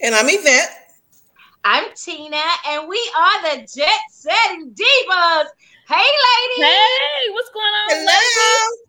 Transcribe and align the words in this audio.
And 0.00 0.14
I'm 0.14 0.26
Yvette. 0.28 0.92
I'm 1.64 1.84
Tina, 1.94 2.36
and 2.68 2.86
we 2.86 3.12
are 3.16 3.42
the 3.42 3.56
Jet 3.62 4.00
Setting 4.10 4.74
Divas. 4.74 5.46
Hey, 5.88 5.96
ladies. 5.96 6.64
Hey, 6.64 7.30
what's 7.30 7.48
going 7.50 7.66
on? 7.66 7.88
Hello. 7.88 8.04
Ladies? 8.04 8.82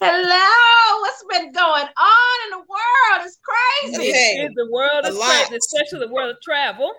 Hello. 0.00 1.00
What's 1.02 1.24
been 1.28 1.52
going 1.52 1.84
on 1.84 2.36
in 2.46 2.50
the 2.52 2.56
world? 2.56 3.26
It's 3.26 3.38
crazy. 3.44 4.10
Okay. 4.10 4.48
The 4.54 4.70
world 4.70 5.04
is 5.04 5.18
crazy, 5.18 5.56
especially 5.56 6.06
the 6.06 6.12
world 6.12 6.30
of 6.30 6.40
travel. 6.42 6.90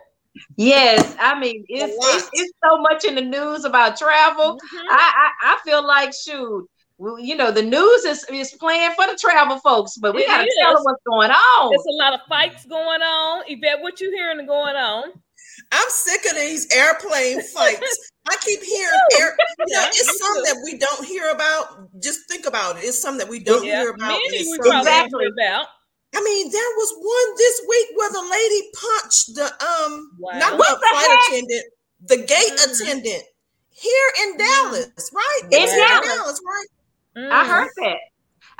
Yes, 0.55 1.15
I 1.19 1.39
mean 1.39 1.65
it's, 1.67 1.95
it's, 1.97 2.29
it's 2.33 2.53
so 2.63 2.77
much 2.77 3.05
in 3.05 3.15
the 3.15 3.21
news 3.21 3.65
about 3.65 3.97
travel. 3.97 4.53
Mm-hmm. 4.53 4.87
I, 4.91 5.31
I 5.41 5.55
I 5.55 5.59
feel 5.65 5.85
like 5.85 6.13
shoot, 6.13 6.69
you 6.99 7.35
know 7.35 7.51
the 7.51 7.61
news 7.61 8.05
is 8.05 8.25
is 8.29 8.53
playing 8.59 8.91
for 8.91 9.05
the 9.05 9.17
travel 9.19 9.59
folks, 9.59 9.97
but 9.97 10.15
we 10.15 10.25
gotta 10.25 10.49
tell 10.59 10.75
them 10.75 10.83
what's 10.83 11.03
going 11.03 11.31
on. 11.31 11.69
There's 11.69 11.85
a 11.85 12.03
lot 12.03 12.13
of 12.13 12.21
fights 12.27 12.65
going 12.65 13.01
on. 13.01 13.43
Yvette, 13.47 13.81
what 13.81 14.01
you 14.01 14.11
hearing 14.11 14.45
going 14.45 14.75
on? 14.75 15.11
I'm 15.71 15.89
sick 15.89 16.25
of 16.29 16.37
these 16.37 16.67
airplane 16.73 17.41
fights. 17.53 18.11
I 18.29 18.35
keep 18.41 18.61
hearing 18.61 18.99
air, 19.19 19.37
you 19.67 19.73
know, 19.73 19.85
it's 19.87 20.19
something 20.19 20.43
that 20.43 20.61
we 20.65 20.77
don't 20.77 21.05
hear 21.05 21.31
about. 21.31 21.89
Just 22.01 22.27
think 22.27 22.45
about 22.45 22.77
it. 22.77 22.83
It's 22.83 23.01
something 23.01 23.19
that 23.19 23.29
we 23.29 23.39
don't 23.39 23.65
yeah, 23.65 23.81
hear 23.81 23.89
about. 23.91 24.19
Many 24.29 24.43
we 24.51 24.57
probably 24.57 25.27
about. 25.27 25.67
I 26.15 26.21
mean, 26.23 26.51
there 26.51 26.71
was 26.77 26.93
one 26.97 27.37
this 27.37 27.61
week 27.69 27.87
where 27.95 28.11
the 28.11 28.27
lady 28.29 28.69
punched 28.75 29.35
the 29.35 29.45
um 29.45 30.11
wow. 30.19 30.39
not 30.39 30.57
what 30.57 30.79
the 30.79 30.87
flight 30.91 31.07
heck? 31.07 31.29
attendant, 31.29 31.65
the 32.07 32.17
gate 32.17 32.57
mm. 32.57 32.81
attendant 32.81 33.23
here 33.69 34.09
in 34.23 34.33
mm. 34.33 34.39
Dallas, 34.39 35.11
right? 35.13 35.39
In 35.43 35.49
Dallas. 35.49 36.07
Dallas, 36.07 36.41
right? 36.45 36.67
Mm. 37.17 37.31
I 37.31 37.47
heard 37.47 37.69
that. 37.77 37.97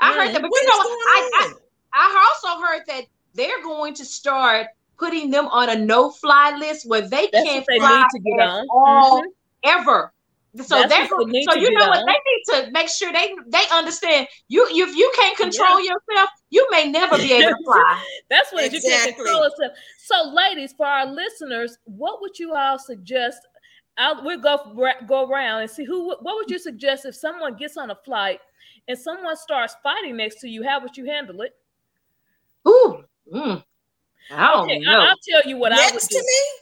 I 0.00 0.14
heard 0.14 0.34
that, 0.34 0.42
but 0.42 0.50
what 0.50 0.62
you 0.62 0.68
know, 0.68 0.74
I, 0.74 1.30
I 1.34 1.52
I 1.94 2.26
also 2.44 2.60
heard 2.60 2.82
that 2.88 3.04
they're 3.34 3.62
going 3.62 3.94
to 3.94 4.04
start 4.04 4.66
putting 4.98 5.30
them 5.30 5.46
on 5.46 5.70
a 5.70 5.76
no-fly 5.76 6.56
list 6.58 6.88
where 6.88 7.02
they 7.02 7.28
That's 7.32 7.44
can't 7.44 7.64
they 7.68 7.78
fly 7.78 8.06
to 8.10 8.18
get 8.18 8.40
on. 8.40 8.66
all 8.70 9.20
mm-hmm. 9.20 9.80
ever. 9.80 10.12
So 10.56 10.76
That's 10.76 10.88
they're 10.88 11.04
they 11.30 11.42
so 11.42 11.54
you 11.54 11.70
know 11.70 11.88
what 11.88 11.98
on. 11.98 12.06
they 12.06 12.12
need 12.12 12.66
to 12.66 12.72
make 12.72 12.88
sure 12.88 13.12
they 13.12 13.34
they 13.46 13.62
understand 13.70 14.26
you, 14.48 14.66
you 14.72 14.88
if 14.88 14.96
you 14.96 15.12
can't 15.14 15.36
control 15.36 15.78
yeah. 15.78 15.92
yourself, 15.92 16.30
you 16.50 16.66
may 16.70 16.90
never 16.90 17.16
be 17.16 17.32
able 17.32 17.50
to 17.50 17.56
fly. 17.64 18.02
That's 18.28 18.52
what 18.52 18.64
exactly. 18.64 18.90
you 18.90 18.96
can't 18.96 19.16
control 19.16 19.44
yourself. 19.44 19.78
So, 19.98 20.32
ladies, 20.34 20.72
for 20.72 20.86
our 20.86 21.06
listeners, 21.06 21.78
what 21.84 22.20
would 22.22 22.38
you 22.38 22.54
all 22.54 22.78
suggest? 22.78 23.46
I'll, 23.98 24.24
we'll 24.24 24.40
go 24.40 24.74
go 25.06 25.28
around 25.28 25.62
and 25.62 25.70
see 25.70 25.84
who. 25.84 26.16
What 26.22 26.36
would 26.36 26.50
you 26.50 26.58
suggest 26.58 27.04
if 27.04 27.14
someone 27.14 27.54
gets 27.54 27.76
on 27.76 27.90
a 27.90 27.96
flight 27.96 28.40
and 28.88 28.98
someone 28.98 29.36
starts 29.36 29.76
fighting 29.82 30.16
next 30.16 30.40
to 30.40 30.48
you? 30.48 30.64
How 30.64 30.80
would 30.80 30.96
you 30.96 31.04
handle 31.04 31.42
it? 31.42 31.54
Ooh, 32.66 33.04
mm. 33.32 33.62
I 34.30 34.52
don't 34.52 34.64
okay, 34.64 34.78
know. 34.80 35.00
I'll 35.00 35.14
tell 35.28 35.48
you 35.48 35.56
what 35.58 35.70
next 35.70 35.90
I 35.90 35.94
would 35.94 36.02
do. 36.02 36.18
to 36.18 36.22
me. 36.22 36.58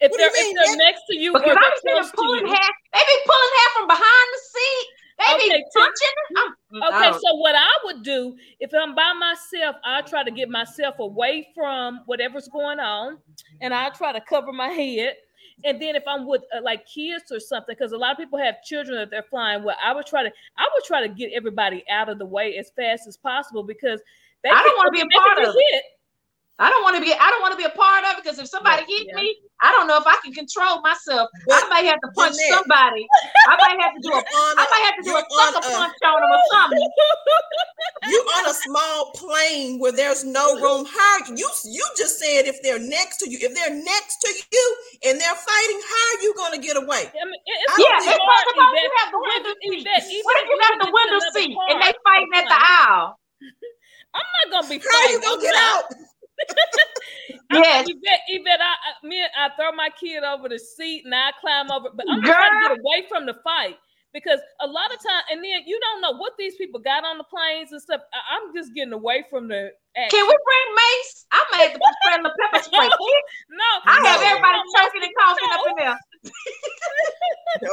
If 0.00 0.12
they're, 0.16 0.30
if 0.32 0.54
they're 0.54 0.76
next 0.76 1.02
to 1.10 1.16
you, 1.16 1.32
because 1.32 1.56
I'm 1.56 1.72
seeing 1.82 2.12
pulling 2.14 2.46
hair. 2.46 2.70
They 2.92 3.00
be 3.00 3.18
pulling 3.26 3.54
hair 3.56 3.70
from 3.74 3.86
behind 3.88 4.28
the 4.32 4.40
seat. 4.52 4.86
They 5.18 5.34
okay, 5.34 5.56
be 5.56 5.64
punching. 5.74 6.84
okay, 6.86 7.10
oh. 7.12 7.20
so 7.20 7.34
what 7.36 7.56
I 7.56 7.68
would 7.84 8.04
do 8.04 8.36
if 8.60 8.70
I'm 8.72 8.94
by 8.94 9.12
myself, 9.18 9.74
I 9.84 10.02
try 10.02 10.22
to 10.22 10.30
get 10.30 10.48
myself 10.48 11.00
away 11.00 11.48
from 11.56 12.02
whatever's 12.06 12.46
going 12.46 12.78
on, 12.78 13.18
and 13.60 13.74
I 13.74 13.90
try 13.90 14.12
to 14.12 14.20
cover 14.20 14.52
my 14.52 14.68
head. 14.68 15.16
And 15.64 15.82
then 15.82 15.96
if 15.96 16.04
I'm 16.06 16.26
with 16.26 16.42
uh, 16.56 16.60
like 16.62 16.86
kids 16.86 17.32
or 17.32 17.40
something, 17.40 17.74
because 17.76 17.92
a 17.92 17.96
lot 17.96 18.12
of 18.12 18.18
people 18.18 18.38
have 18.38 18.62
children 18.62 18.96
that 18.98 19.10
they're 19.10 19.24
flying 19.24 19.64
with, 19.64 19.76
I 19.84 19.92
would 19.92 20.06
try 20.06 20.22
to 20.22 20.30
I 20.56 20.68
would 20.74 20.84
try 20.84 21.06
to 21.06 21.12
get 21.12 21.32
everybody 21.34 21.84
out 21.90 22.08
of 22.08 22.18
the 22.18 22.26
way 22.26 22.56
as 22.56 22.70
fast 22.76 23.06
as 23.06 23.16
possible 23.16 23.62
because 23.64 24.00
they 24.42 24.50
I 24.50 24.62
don't 24.62 24.76
want 24.76 24.86
to 24.86 24.92
be 24.92 25.00
a 25.00 25.18
part 25.18 25.38
of 25.38 25.54
it. 25.56 25.84
I 26.58 26.70
don't 26.70 26.82
want 26.82 26.98
to 26.98 27.02
be. 27.02 27.14
I 27.14 27.30
don't 27.30 27.38
want 27.38 27.54
to 27.54 27.60
be 27.60 27.70
a 27.70 27.70
part 27.70 28.02
of 28.02 28.18
it 28.18 28.24
because 28.24 28.38
if 28.42 28.50
somebody 28.50 28.82
yeah, 28.90 28.98
hit 28.98 29.06
yeah. 29.14 29.22
me, 29.22 29.30
I 29.62 29.70
don't 29.70 29.86
know 29.86 29.98
if 29.98 30.06
I 30.06 30.18
can 30.26 30.34
control 30.34 30.82
myself. 30.82 31.30
But 31.46 31.62
I 31.62 31.68
might 31.70 31.86
have 31.86 32.02
to 32.02 32.10
punch 32.18 32.34
somebody. 32.34 33.06
I 33.46 33.54
might 33.62 33.78
have 33.78 33.94
to 33.94 34.02
do 34.02 34.10
a. 34.10 34.18
I 34.18 34.66
might 34.66 34.84
have 34.90 34.96
to 34.98 35.04
do 35.06 35.14
a 35.14 35.22
sucker 35.22 35.62
punch 35.62 36.02
on 36.02 36.18
them 36.18 36.30
or 36.30 36.42
something. 36.50 36.82
You 38.06 38.18
on 38.38 38.50
a 38.50 38.54
small 38.54 39.10
plane 39.14 39.78
where 39.78 39.92
there's 39.92 40.24
no 40.24 40.54
room. 40.60 40.86
How 40.86 41.18
you 41.28 41.48
you 41.64 41.86
just 41.96 42.18
said 42.18 42.46
if 42.46 42.62
they're 42.62 42.78
next 42.78 43.18
to 43.18 43.30
you, 43.30 43.38
if 43.42 43.54
they're 43.54 43.74
next 43.74 44.18
to 44.22 44.30
you 44.50 44.76
and 45.04 45.20
they're 45.20 45.34
fighting, 45.34 45.80
how 45.82 46.04
are 46.14 46.22
you 46.22 46.34
going 46.34 46.54
to 46.54 46.62
get 46.64 46.76
away? 46.76 47.10
I 47.10 47.24
mean, 47.26 47.42
it's 47.44 47.78
yeah, 47.78 47.98
it's 47.98 48.18
possible 48.18 48.70
you 48.70 48.90
have 49.02 49.10
the 49.12 49.18
window 49.18 49.54
seat. 49.62 50.24
What 50.24 50.36
if 50.42 50.46
you 50.48 50.58
have 50.62 50.78
the 50.78 50.90
window 50.94 51.20
seat 51.34 51.56
and 51.70 51.82
they 51.82 51.92
fighting 52.02 52.32
at 52.34 52.44
the 52.46 52.58
aisle? 52.58 53.18
I'm 54.14 54.26
not 54.50 54.62
gonna 54.62 54.68
be. 54.68 54.78
How 54.78 55.06
are 55.06 55.10
you 55.10 55.20
gonna 55.20 55.42
get 55.42 55.54
out? 55.54 55.84
yes. 57.52 57.86
Yvette, 57.88 58.20
Yvette, 58.28 58.60
I, 58.60 58.64
I, 58.64 59.06
me, 59.06 59.22
I 59.22 59.50
throw 59.56 59.72
my 59.72 59.90
kid 59.90 60.22
over 60.22 60.48
the 60.48 60.58
seat 60.58 61.04
and 61.04 61.14
I 61.14 61.30
climb 61.40 61.70
over, 61.70 61.88
but 61.94 62.06
I'm 62.08 62.22
trying 62.22 62.62
to 62.62 62.68
get 62.68 62.78
away 62.78 63.06
from 63.08 63.26
the 63.26 63.34
fight 63.44 63.76
because 64.12 64.40
a 64.60 64.66
lot 64.66 64.92
of 64.92 64.98
time, 65.02 65.22
and 65.30 65.44
then 65.44 65.62
you 65.66 65.78
don't 65.80 66.00
know 66.00 66.16
what 66.16 66.32
these 66.38 66.56
people 66.56 66.80
got 66.80 67.04
on 67.04 67.18
the 67.18 67.24
planes 67.24 67.72
and 67.72 67.80
stuff. 67.80 68.00
I, 68.12 68.36
am 68.36 68.54
just 68.54 68.74
getting 68.74 68.92
away 68.92 69.24
from 69.30 69.48
the. 69.48 69.70
Action. 69.96 70.18
Can 70.18 70.28
we 70.28 70.36
bring 70.44 70.74
mace? 70.74 71.26
I 71.32 71.44
made 71.58 71.74
the 71.74 71.94
spray 72.02 72.22
the 72.22 72.30
pepper 72.40 72.62
spray. 72.70 72.88
no, 72.88 72.94
no, 73.56 73.70
I 73.84 74.00
no, 74.00 74.08
have 74.08 74.22
everybody 74.22 74.58
no, 74.58 74.80
choking 74.80 75.02
and 75.02 75.12
coughing 75.18 75.48
no. 75.48 75.54
up 75.54 75.66
in 75.68 75.74
there. 75.78 75.98
no, 77.62 77.70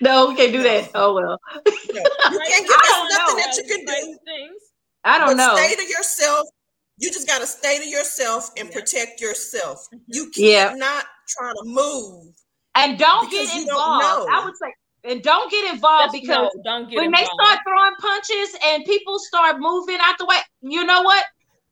no. 0.00 0.24
no, 0.24 0.28
we 0.28 0.36
can't 0.36 0.52
do 0.52 0.62
that. 0.62 0.90
Oh 0.94 1.14
well. 1.14 1.38
No, 1.54 1.62
you 1.64 1.92
can't 1.92 2.66
get 2.66 2.80
nothing 2.88 3.08
know. 3.10 3.36
that 3.36 3.54
you 3.56 3.64
can 3.64 3.84
do. 3.84 4.18
Things. 4.24 4.62
I 5.04 5.18
don't 5.18 5.28
but 5.28 5.36
know. 5.36 5.56
Stay 5.56 5.74
to 5.76 5.88
yourself 5.90 6.48
you 6.98 7.10
just 7.10 7.26
got 7.26 7.40
to 7.40 7.46
stay 7.46 7.78
to 7.78 7.88
yourself 7.88 8.50
and 8.56 8.70
protect 8.70 9.20
yourself. 9.20 9.86
Mm-hmm. 9.94 10.04
You 10.08 10.24
can't 10.30 10.36
yeah. 10.36 10.74
not 10.74 11.06
try 11.28 11.52
to 11.52 11.62
move. 11.64 12.34
And 12.74 12.98
don't 12.98 13.30
get 13.30 13.54
involved. 13.56 14.02
Don't 14.02 14.30
I 14.30 14.44
would 14.44 14.56
say, 14.56 14.72
and 15.04 15.22
don't 15.22 15.50
get 15.50 15.72
involved 15.72 16.12
That's 16.12 16.20
because 16.20 16.50
no, 16.56 16.62
don't 16.64 16.90
get 16.90 16.96
when 16.96 17.06
involved. 17.06 17.28
they 17.30 17.44
start 17.44 17.58
throwing 17.66 17.94
punches 18.00 18.56
and 18.64 18.84
people 18.84 19.18
start 19.18 19.56
moving 19.58 19.98
out 20.00 20.18
the 20.18 20.26
way, 20.26 20.36
you 20.60 20.84
know 20.84 21.02
what? 21.02 21.24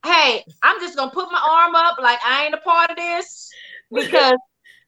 Hey, 0.04 0.44
I'm 0.62 0.80
just 0.80 0.96
gonna 0.96 1.10
put 1.10 1.30
my 1.30 1.40
arm 1.50 1.74
up 1.74 1.98
like 2.00 2.18
I 2.24 2.44
ain't 2.44 2.54
a 2.54 2.58
part 2.58 2.90
of 2.90 2.96
this 2.96 3.50
because 3.92 4.38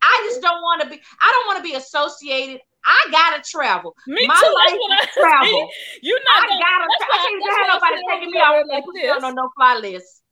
I 0.03 0.23
just 0.29 0.41
don't 0.41 0.63
want 0.63 0.83
to 0.83 0.89
be. 0.89 1.01
I 1.21 1.33
don't 1.33 1.47
want 1.47 1.59
to 1.59 1.63
be 1.63 1.75
associated. 1.77 2.61
I 2.85 3.07
gotta 3.11 3.43
travel. 3.43 3.95
Me 4.07 4.27
My 4.27 4.35
too. 4.35 4.55
Life 4.55 4.79
is 5.03 5.15
travel. 5.15 5.69
You're 6.03 6.21
not. 6.21 6.45
I 6.45 6.49
gonna, 6.49 6.61
gotta. 6.61 6.87
I 7.03 7.19
can't 7.27 7.59
have 7.59 7.81
nobody 7.81 8.03
taking 8.09 8.31
me 8.31 8.39
off 8.39 8.65
like 8.69 8.85
this. 8.95 9.25
on 9.25 9.35
no 9.35 9.51
fly 9.57 9.79
list. 9.79 10.23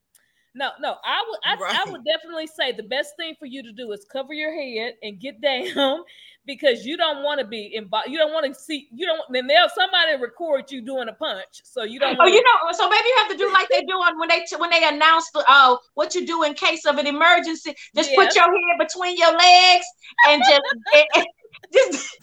No, 0.56 0.70
no, 0.81 0.97
I 1.05 1.23
would 1.29 1.41
I, 1.44 1.55
right. 1.56 1.87
I, 1.87 1.91
would 1.91 2.03
definitely 2.03 2.47
say 2.47 2.73
the 2.73 2.82
best 2.82 3.14
thing 3.19 3.35
for 3.38 3.44
you 3.44 3.62
to 3.62 3.73
do 3.73 3.93
is 3.93 4.06
cover 4.11 4.32
your 4.32 4.55
head 4.55 4.94
and 5.03 5.20
get 5.20 5.38
down 5.43 6.03
because 6.47 6.87
you 6.87 6.97
don't 6.97 7.23
want 7.23 7.41
to 7.41 7.47
be 7.47 7.75
involved. 7.75 8.08
You 8.08 8.17
don't 8.17 8.32
want 8.32 8.47
to 8.47 8.58
see 8.58 8.88
you 8.91 9.05
don't 9.05 9.20
then 9.31 9.47
they'll 9.47 9.69
somebody 9.69 10.17
record 10.19 10.70
you 10.70 10.81
doing 10.81 11.08
a 11.08 11.12
punch. 11.12 11.61
So 11.62 11.82
you 11.82 12.00
don't 12.00 12.17
Oh, 12.19 12.26
you 12.26 12.43
know, 12.43 12.73
so 12.73 12.88
maybe 12.88 13.06
you 13.06 13.14
have 13.19 13.31
to 13.32 13.37
do 13.37 13.53
like 13.53 13.69
they 13.69 13.82
do 13.82 13.94
on 13.94 14.19
when 14.19 14.31
they 14.31 14.47
when 14.56 14.70
they 14.70 14.82
announce 14.82 15.31
the 15.32 15.44
oh 15.47 15.79
what 15.93 16.14
you 16.14 16.26
do 16.26 16.43
in 16.44 16.55
case 16.55 16.87
of 16.87 16.97
an 16.97 17.06
emergency. 17.06 17.75
Just 17.94 18.11
yes. 18.11 18.17
put 18.17 18.35
your 18.35 18.47
head 18.47 18.79
between 18.79 19.19
your 19.19 19.32
legs 19.32 19.87
and 20.29 20.43
just 20.49 20.62
and, 21.14 21.26
just 21.70 22.17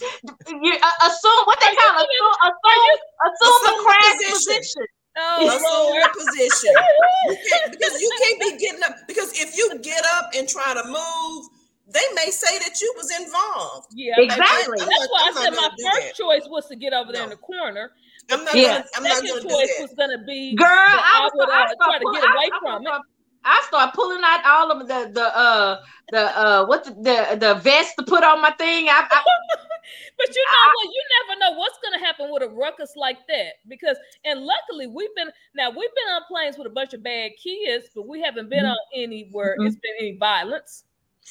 you 0.49 0.73
uh, 0.73 1.07
assume 1.07 1.43
what 1.45 1.59
they 1.59 1.75
call 1.75 2.01
assume 2.01 2.33
assume, 2.41 2.97
assume, 3.29 3.53
assume 3.53 3.61
the 3.63 3.83
crash 3.83 4.31
position. 4.31 4.57
position. 4.57 4.85
Oh, 5.17 5.91
Lord. 5.91 5.95
your 5.95 6.09
position. 6.13 6.73
You 7.25 7.37
because 7.71 8.01
you 8.01 8.11
can't 8.21 8.39
be 8.41 8.57
getting 8.57 8.83
up. 8.83 8.95
Because 9.07 9.31
if 9.39 9.55
you 9.55 9.79
get 9.79 10.03
up 10.15 10.31
and 10.35 10.47
try 10.47 10.73
to 10.73 10.83
move, 10.85 11.47
they 11.87 12.03
may 12.15 12.29
say 12.31 12.59
that 12.59 12.81
you 12.81 12.93
was 12.97 13.09
involved. 13.17 13.87
Yeah, 13.95 14.15
exactly. 14.17 14.77
That's 14.77 14.91
I'm 14.91 15.07
why 15.07 15.31
I 15.31 15.41
said 15.41 15.49
my 15.51 15.69
first 15.69 16.07
that. 16.07 16.15
choice 16.15 16.43
was 16.49 16.67
to 16.67 16.75
get 16.75 16.91
over 16.91 17.13
there 17.13 17.21
no. 17.21 17.25
in 17.25 17.29
the 17.29 17.37
corner. 17.37 17.91
I'm 18.29 18.43
not. 18.43 18.55
Yeah. 18.55 18.83
Gonna, 18.83 18.85
I'm 18.97 19.03
second 19.03 19.27
not 19.27 19.51
choice 19.51 19.69
was 19.79 19.93
going 19.95 20.17
to 20.17 20.23
be. 20.25 20.55
Girl, 20.55 20.67
I, 20.67 20.99
I 21.23 21.29
would 21.33 21.49
uh, 21.49 21.75
try 21.81 21.99
to 21.99 22.05
get 22.13 22.23
away 22.23 22.49
from 22.61 22.87
it. 22.87 23.01
I 23.45 23.63
start 23.67 23.93
pulling 23.93 24.21
out 24.23 24.45
all 24.45 24.71
of 24.71 24.87
the 24.87 25.11
the 25.13 25.37
uh 25.37 25.81
the 26.11 26.37
uh 26.37 26.65
what 26.65 26.83
the 26.85 26.91
the, 26.91 27.37
the 27.37 27.53
vest 27.55 27.93
to 27.99 28.05
put 28.05 28.23
on 28.23 28.41
my 28.41 28.51
thing. 28.51 28.87
I, 28.89 29.05
I 29.09 29.23
but 30.17 30.27
you 30.29 30.45
know 30.49 30.63
I, 30.63 30.73
what? 30.75 30.93
You 30.93 31.03
never 31.27 31.39
know 31.39 31.59
what's 31.59 31.77
gonna 31.83 31.99
happen 32.05 32.31
with 32.31 32.43
a 32.43 32.49
ruckus 32.49 32.93
like 32.95 33.17
that 33.27 33.53
because 33.67 33.97
and 34.25 34.41
luckily 34.41 34.87
we've 34.87 35.13
been 35.15 35.29
now 35.55 35.69
we've 35.69 35.77
been 35.77 36.13
on 36.13 36.21
planes 36.27 36.57
with 36.57 36.67
a 36.67 36.71
bunch 36.71 36.93
of 36.93 37.03
bad 37.03 37.31
kids, 37.41 37.87
but 37.95 38.07
we 38.07 38.21
haven't 38.21 38.49
been 38.49 38.63
mm-hmm. 38.63 38.71
on 38.71 38.77
any 38.95 39.29
where 39.31 39.55
mm-hmm. 39.57 39.67
it's 39.67 39.77
been 39.77 39.93
any 39.99 40.17
violence. 40.17 40.85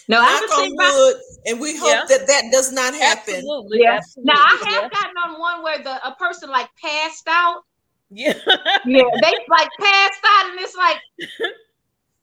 No, 0.09 0.21
I 0.21 0.25
on 0.25 0.77
wood, 0.77 1.23
and 1.47 1.61
we 1.61 1.77
hope 1.77 1.89
yeah. 1.89 2.05
that 2.09 2.27
that 2.27 2.45
does 2.51 2.73
not 2.73 2.95
happen. 2.95 3.35
Absolutely. 3.35 3.81
Yeah. 3.83 3.97
Absolutely. 3.97 4.33
Now 4.33 4.41
I 4.41 4.71
have 4.71 4.83
yeah. 4.83 4.89
gotten 4.89 5.17
on 5.17 5.41
one 5.41 5.63
where 5.63 5.83
the 5.83 6.07
a 6.07 6.15
person 6.17 6.51
like 6.51 6.69
passed 6.81 7.29
out. 7.29 7.63
Yeah. 8.11 8.35
yeah, 8.85 9.05
they 9.23 9.33
like 9.49 9.69
passed 9.81 10.25
out, 10.27 10.51
and 10.51 10.61
it's 10.61 10.77
like, 10.77 10.99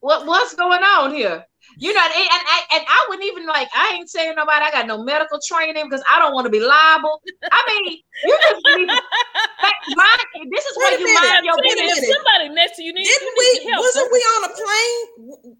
what 0.00 0.26
what's 0.26 0.54
going 0.54 0.82
on 0.82 1.14
here? 1.14 1.44
You 1.78 1.94
know, 1.94 2.02
and, 2.02 2.12
and, 2.12 2.44
I, 2.50 2.58
and 2.74 2.84
I 2.88 3.06
wouldn't 3.08 3.26
even 3.30 3.46
like, 3.46 3.68
I 3.76 3.94
ain't 3.94 4.10
saying 4.10 4.34
nobody, 4.34 4.64
I 4.64 4.70
got 4.72 4.88
no 4.88 5.04
medical 5.04 5.38
training 5.38 5.86
because 5.86 6.02
I 6.10 6.18
don't 6.18 6.34
want 6.34 6.46
to 6.46 6.50
be 6.50 6.58
liable. 6.58 7.22
I 7.52 7.60
mean, 7.68 8.00
you 8.24 8.34
just 8.50 8.60
need, 8.64 8.88
like, 8.88 9.80
mind, 9.94 10.50
this 10.50 10.64
is 10.66 10.74
where 10.76 10.98
you 10.98 11.06
mind 11.14 11.44
your 11.46 11.56
business. 11.62 12.10
Somebody 12.10 12.48
next 12.50 12.76
to 12.76 12.82
you 12.82 12.92
need, 12.92 13.06
Didn't 13.06 13.22
you 13.22 13.32
need 13.38 13.70
we, 13.70 13.78
wasn't 13.78 14.10
we 14.10 14.18
on 14.18 14.42
a 14.50 14.52
plane? 14.56 15.02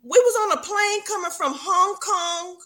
We 0.03 0.19
was 0.19 0.37
on 0.45 0.59
a 0.59 0.61
plane 0.67 1.01
coming 1.07 1.31
from 1.31 1.53
Hong 1.55 1.95
Kong 2.03 2.59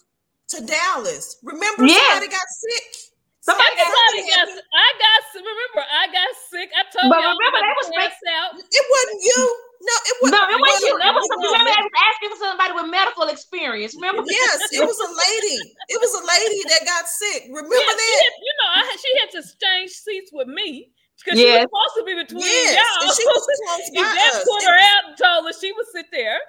to 0.55 0.65
Dallas. 0.65 1.37
Remember 1.43 1.85
yeah. 1.85 2.01
somebody 2.17 2.31
got 2.33 2.47
sick? 2.49 3.13
Somebody 3.45 3.77
Everybody 3.77 4.25
got, 4.25 4.49
got 4.49 4.57
I 4.57 4.89
got 4.97 5.21
remember 5.37 5.81
I 5.85 6.05
got 6.09 6.31
sick. 6.49 6.69
I 6.73 6.81
told 6.89 7.13
but 7.13 7.21
y'all 7.21 7.37
remember 7.37 7.61
they 7.61 7.77
was 7.77 8.17
out. 8.41 8.57
It 8.57 8.85
wasn't 8.89 9.21
you. 9.21 9.64
No, 9.81 9.95
it 10.07 10.15
was 10.23 10.31
no, 10.31 10.39
it 10.49 10.59
wasn't 10.59 10.87
you. 10.87 10.95
It 10.95 11.13
was, 11.13 11.27
remember, 11.35 11.71
I 11.71 11.83
was 11.83 11.97
asking 12.09 12.29
for 12.31 12.39
somebody 12.39 12.71
with 12.73 12.87
medical 12.89 13.27
experience. 13.27 13.93
Remember? 13.95 14.23
Yes, 14.25 14.71
it 14.71 14.81
was 14.81 14.97
a 14.97 15.09
lady. 15.27 15.59
It 15.91 15.99
was 15.99 16.11
a 16.15 16.23
lady 16.23 16.59
that 16.71 16.81
got 16.87 17.05
sick. 17.05 17.51
Remember 17.51 17.75
yes, 17.75 17.93
that? 17.93 18.17
Had, 18.23 18.35
you 18.39 18.53
know, 18.55 18.69
I 18.71 18.81
had, 18.87 18.97
she 18.97 19.11
had 19.19 19.29
to 19.35 19.39
exchange 19.43 19.91
seats 19.91 20.31
with 20.31 20.47
me 20.47 20.89
because 21.19 21.37
yes. 21.37 21.43
she 21.43 21.51
was 21.59 21.67
supposed 21.67 21.95
to 21.99 22.03
be 22.07 22.15
between 22.15 22.47
yes, 22.47 22.79
y'all. 22.79 23.03
And 23.03 23.11
she 23.13 23.25
was 23.27 23.43
close 23.43 23.87
by 23.99 24.09
us. 24.31 24.35
put 24.47 24.61
her 24.63 24.79
out 24.79 25.03
and 25.11 25.15
told 25.19 25.45
her 25.45 25.53
she 25.53 25.71
would 25.75 25.89
sit 25.91 26.07
there. 26.11 26.39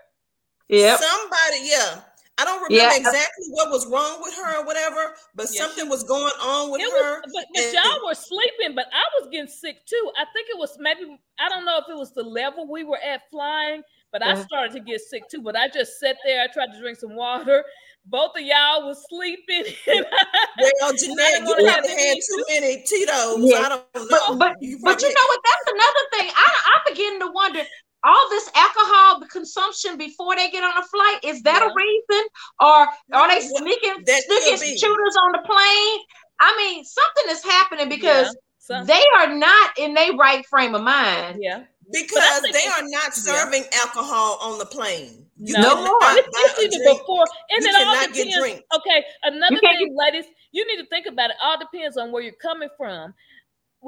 Yeah. 0.69 0.97
Somebody, 0.97 1.67
yeah. 1.67 2.06
I 2.39 2.45
don't 2.45 2.63
remember 2.63 2.75
yeah. 2.75 2.97
exactly 2.97 3.47
what 3.49 3.71
was 3.71 3.87
wrong 3.87 4.21
with 4.21 4.35
her 4.37 4.61
or 4.61 4.67
whatever, 4.67 5.15
but 5.35 5.47
yeah, 5.51 5.63
something 5.63 5.89
was 5.89 6.03
going 6.03 6.33
on 6.43 6.71
with 6.71 6.83
it 6.83 6.91
her. 6.93 7.23
Was, 7.23 7.33
but, 7.33 7.45
but 7.55 7.65
and, 7.65 7.73
y'all 7.73 8.07
were 8.07 8.15
sleeping, 8.15 8.75
but 8.75 8.87
I 8.93 9.05
was 9.19 9.31
getting 9.33 9.49
sick 9.49 9.87
too. 9.87 10.11
I 10.19 10.25
think 10.35 10.49
it 10.51 10.59
was 10.59 10.77
maybe 10.79 11.19
I 11.41 11.49
don't 11.49 11.65
know 11.65 11.79
if 11.79 11.85
it 11.89 11.97
was 11.97 12.13
the 12.13 12.23
level 12.23 12.71
we 12.71 12.85
were 12.85 12.99
at 12.99 13.23
flying, 13.31 13.83
but 14.13 14.23
I 14.23 14.33
uh-huh. 14.33 14.45
started 14.45 14.73
to 14.73 14.81
get 14.81 15.01
sick 15.01 15.29
too. 15.31 15.41
But 15.41 15.57
I 15.57 15.69
just 15.69 15.99
sat 15.99 16.17
there. 16.27 16.43
I 16.43 16.49
tried 16.53 16.73
to 16.73 16.81
drink 16.81 16.99
some 16.99 17.17
water. 17.17 17.65
Both 18.05 18.37
of 18.37 18.43
y'all 18.43 18.87
was 18.87 19.03
sleeping. 19.09 19.65
well, 19.87 20.93
Jeanette, 20.93 21.41
you 21.41 21.55
probably 21.55 21.67
had 21.67 22.19
too 22.21 22.45
many 22.49 22.85
Tito's. 22.87 23.39
Yeah. 23.41 23.59
I 23.59 23.69
don't 23.69 24.11
know. 24.11 24.37
But, 24.37 24.39
but, 24.39 24.57
you, 24.61 24.79
but 24.83 25.03
you 25.03 25.09
know 25.09 25.27
what? 25.27 25.41
That's 25.43 25.73
another 25.75 26.07
thing. 26.13 26.31
I, 26.37 26.73
I'm 26.77 26.93
beginning 26.93 27.21
to 27.21 27.33
wonder 27.33 27.63
all 28.05 28.31
this 28.31 28.51
alcohol 28.55 29.21
consumption 29.31 29.97
before 29.97 30.37
they 30.37 30.51
get 30.51 30.63
on 30.63 30.77
a 30.77 30.87
flight 30.87 31.19
is 31.25 31.43
that 31.43 31.61
yeah. 31.61 31.69
a 31.69 31.75
reason? 31.75 32.29
Or 32.61 32.89
are 33.19 33.29
they 33.29 33.41
sneaking 33.41 34.05
sneaking 34.07 34.79
shooters 34.79 35.17
on 35.23 35.33
the 35.33 35.43
plane? 35.45 36.01
I 36.41 36.55
mean 36.57 36.85
something 36.85 37.25
is 37.31 37.45
happening 37.45 37.89
because 37.89 38.37
yeah, 38.71 38.85
they 38.85 39.03
are 39.19 39.35
not 39.35 39.71
in 39.79 39.95
their 39.95 40.15
right 40.15 40.45
frame 40.47 40.75
of 40.75 40.83
mind. 40.83 41.39
Yeah. 41.41 41.65
Because 41.93 42.43
they 42.53 42.67
are 42.67 42.83
not 42.83 43.15
serving 43.15 43.63
yeah. 43.71 43.79
alcohol 43.79 44.39
on 44.43 44.59
the 44.59 44.67
plane. 44.67 45.27
You 45.37 45.55
no 45.59 45.85
more. 45.85 45.99
It's 46.03 46.79
before, 46.79 47.27
and 47.51 47.63
you 47.63 47.69
it 47.69 47.87
all 47.87 48.07
depends. 48.07 48.63
Okay, 48.75 49.05
another 49.23 49.57
thing, 49.61 49.95
ladies, 49.95 50.25
you 50.53 50.67
need 50.67 50.83
to 50.83 50.89
think 50.89 51.07
about 51.07 51.31
it. 51.31 51.37
All 51.45 51.59
depends 51.59 51.99
on 51.99 52.11
where 52.11 52.23
you're 52.23 52.33
coming 52.41 52.71
from 52.77 53.13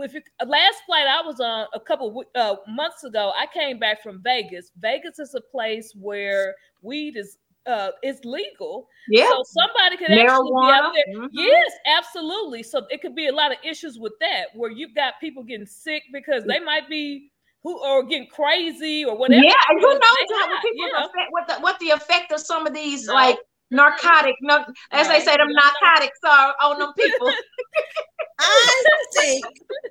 if 0.03 0.15
you, 0.15 0.23
last 0.47 0.79
flight 0.87 1.07
I 1.07 1.23
was 1.25 1.41
on 1.41 1.67
a 1.75 1.81
couple 1.81 2.25
uh, 2.35 2.57
months 2.69 3.05
ago, 3.05 3.33
I 3.37 3.47
came 3.47 3.79
back 3.79 4.03
from 4.03 4.23
Vegas. 4.23 4.71
Vegas 4.79 5.19
is 5.19 5.35
a 5.35 5.41
place 5.41 5.93
where 5.95 6.55
weed 6.83 7.17
is 7.17 7.39
uh, 7.67 7.91
is 8.03 8.25
legal. 8.25 8.89
Yeah. 9.11 9.29
So 9.29 9.43
somebody 9.47 9.97
could 9.99 10.09
Marijuana. 10.09 10.25
actually 10.25 10.51
be 10.51 10.73
out 10.73 10.93
there. 10.95 11.23
Mm-hmm. 11.23 11.27
Yes, 11.33 11.73
absolutely. 11.87 12.63
So 12.63 12.87
it 12.91 13.03
could 13.03 13.15
be 13.15 13.27
a 13.27 13.33
lot 13.33 13.53
of 13.53 13.59
issues 13.63 13.99
with 13.99 14.15
that, 14.21 14.47
where 14.55 14.71
you've 14.71 14.95
got 14.95 15.15
people 15.21 15.43
getting 15.43 15.67
sick 15.67 16.05
because 16.13 16.45
they 16.45 16.61
might 16.61 16.89
be 16.89 17.31
who 17.63 17.79
or 17.85 18.05
getting 18.05 18.29
crazy 18.29 19.05
or 19.05 19.17
whatever. 19.17 19.43
Yeah, 19.45 19.53
who 19.69 19.81
knows 19.81 20.01
how 20.01 20.61
people 20.63 20.87
you 20.87 20.93
know? 20.93 20.99
affect, 21.01 21.31
what 21.31 21.49
the 21.49 21.55
what 21.61 21.79
the 21.81 21.91
effect 21.91 22.33
of 22.33 22.41
some 22.41 22.67
of 22.67 22.75
these 22.75 23.09
like 23.09 23.39
narcotic, 23.71 24.37
no, 24.41 24.65
as 24.91 25.09
they 25.09 25.21
say, 25.21 25.37
them 25.37 25.49
narcotics 25.53 26.19
are 26.25 26.55
on 26.63 26.79
them 26.79 26.93
people. 26.97 27.31
I 28.41 28.85
think, 29.17 29.45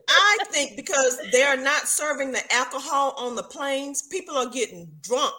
I 0.09 0.37
think 0.49 0.75
because 0.77 1.19
they 1.31 1.43
are 1.43 1.57
not 1.57 1.87
serving 1.87 2.31
the 2.31 2.41
alcohol 2.53 3.13
on 3.17 3.35
the 3.35 3.43
planes, 3.43 4.03
people 4.03 4.37
are 4.37 4.49
getting 4.49 4.89
drunk. 5.01 5.33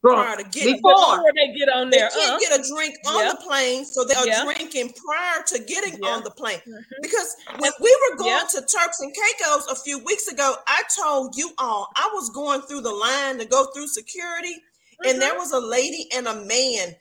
Prior 0.00 0.36
to 0.36 0.42
getting 0.42 0.74
before, 0.74 0.94
before 0.94 1.32
they 1.36 1.56
get 1.56 1.68
on 1.68 1.88
there, 1.88 2.10
they 2.12 2.20
can't 2.20 2.34
uh 2.34 2.38
get 2.40 2.58
a 2.58 2.68
drink 2.68 2.96
on 3.06 3.24
the 3.28 3.36
plane, 3.36 3.84
so 3.84 4.02
they 4.02 4.14
are 4.14 4.26
yeah. 4.26 4.42
drinking 4.42 4.92
prior 5.06 5.44
to 5.46 5.62
getting 5.62 5.96
yeah. 6.02 6.08
on 6.08 6.24
the 6.24 6.30
plane. 6.32 6.58
Mm-hmm. 6.58 6.80
Because 7.00 7.36
when 7.58 7.70
we 7.80 7.96
were 8.10 8.16
going 8.16 8.30
yeah. 8.30 8.60
to 8.60 8.66
Turks 8.66 8.98
and 8.98 9.14
Caicos 9.14 9.68
a 9.68 9.76
few 9.76 10.00
weeks 10.00 10.26
ago, 10.26 10.56
I 10.66 10.82
told 11.00 11.36
you 11.36 11.52
all 11.56 11.86
I 11.94 12.10
was 12.14 12.30
going 12.30 12.62
through 12.62 12.80
the 12.80 12.90
line 12.90 13.38
to 13.38 13.44
go 13.44 13.66
through 13.66 13.86
security, 13.86 14.54
mm-hmm. 14.54 15.08
and 15.08 15.22
there 15.22 15.34
mm-hmm. 15.34 15.38
was 15.38 15.52
a 15.52 15.60
lady 15.60 16.08
and 16.12 16.26
a 16.26 16.34
man 16.34 16.96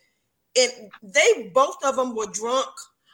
and 0.57 0.71
they 1.01 1.51
both 1.53 1.77
of 1.83 1.95
them 1.95 2.15
were 2.15 2.27
drunk. 2.27 2.69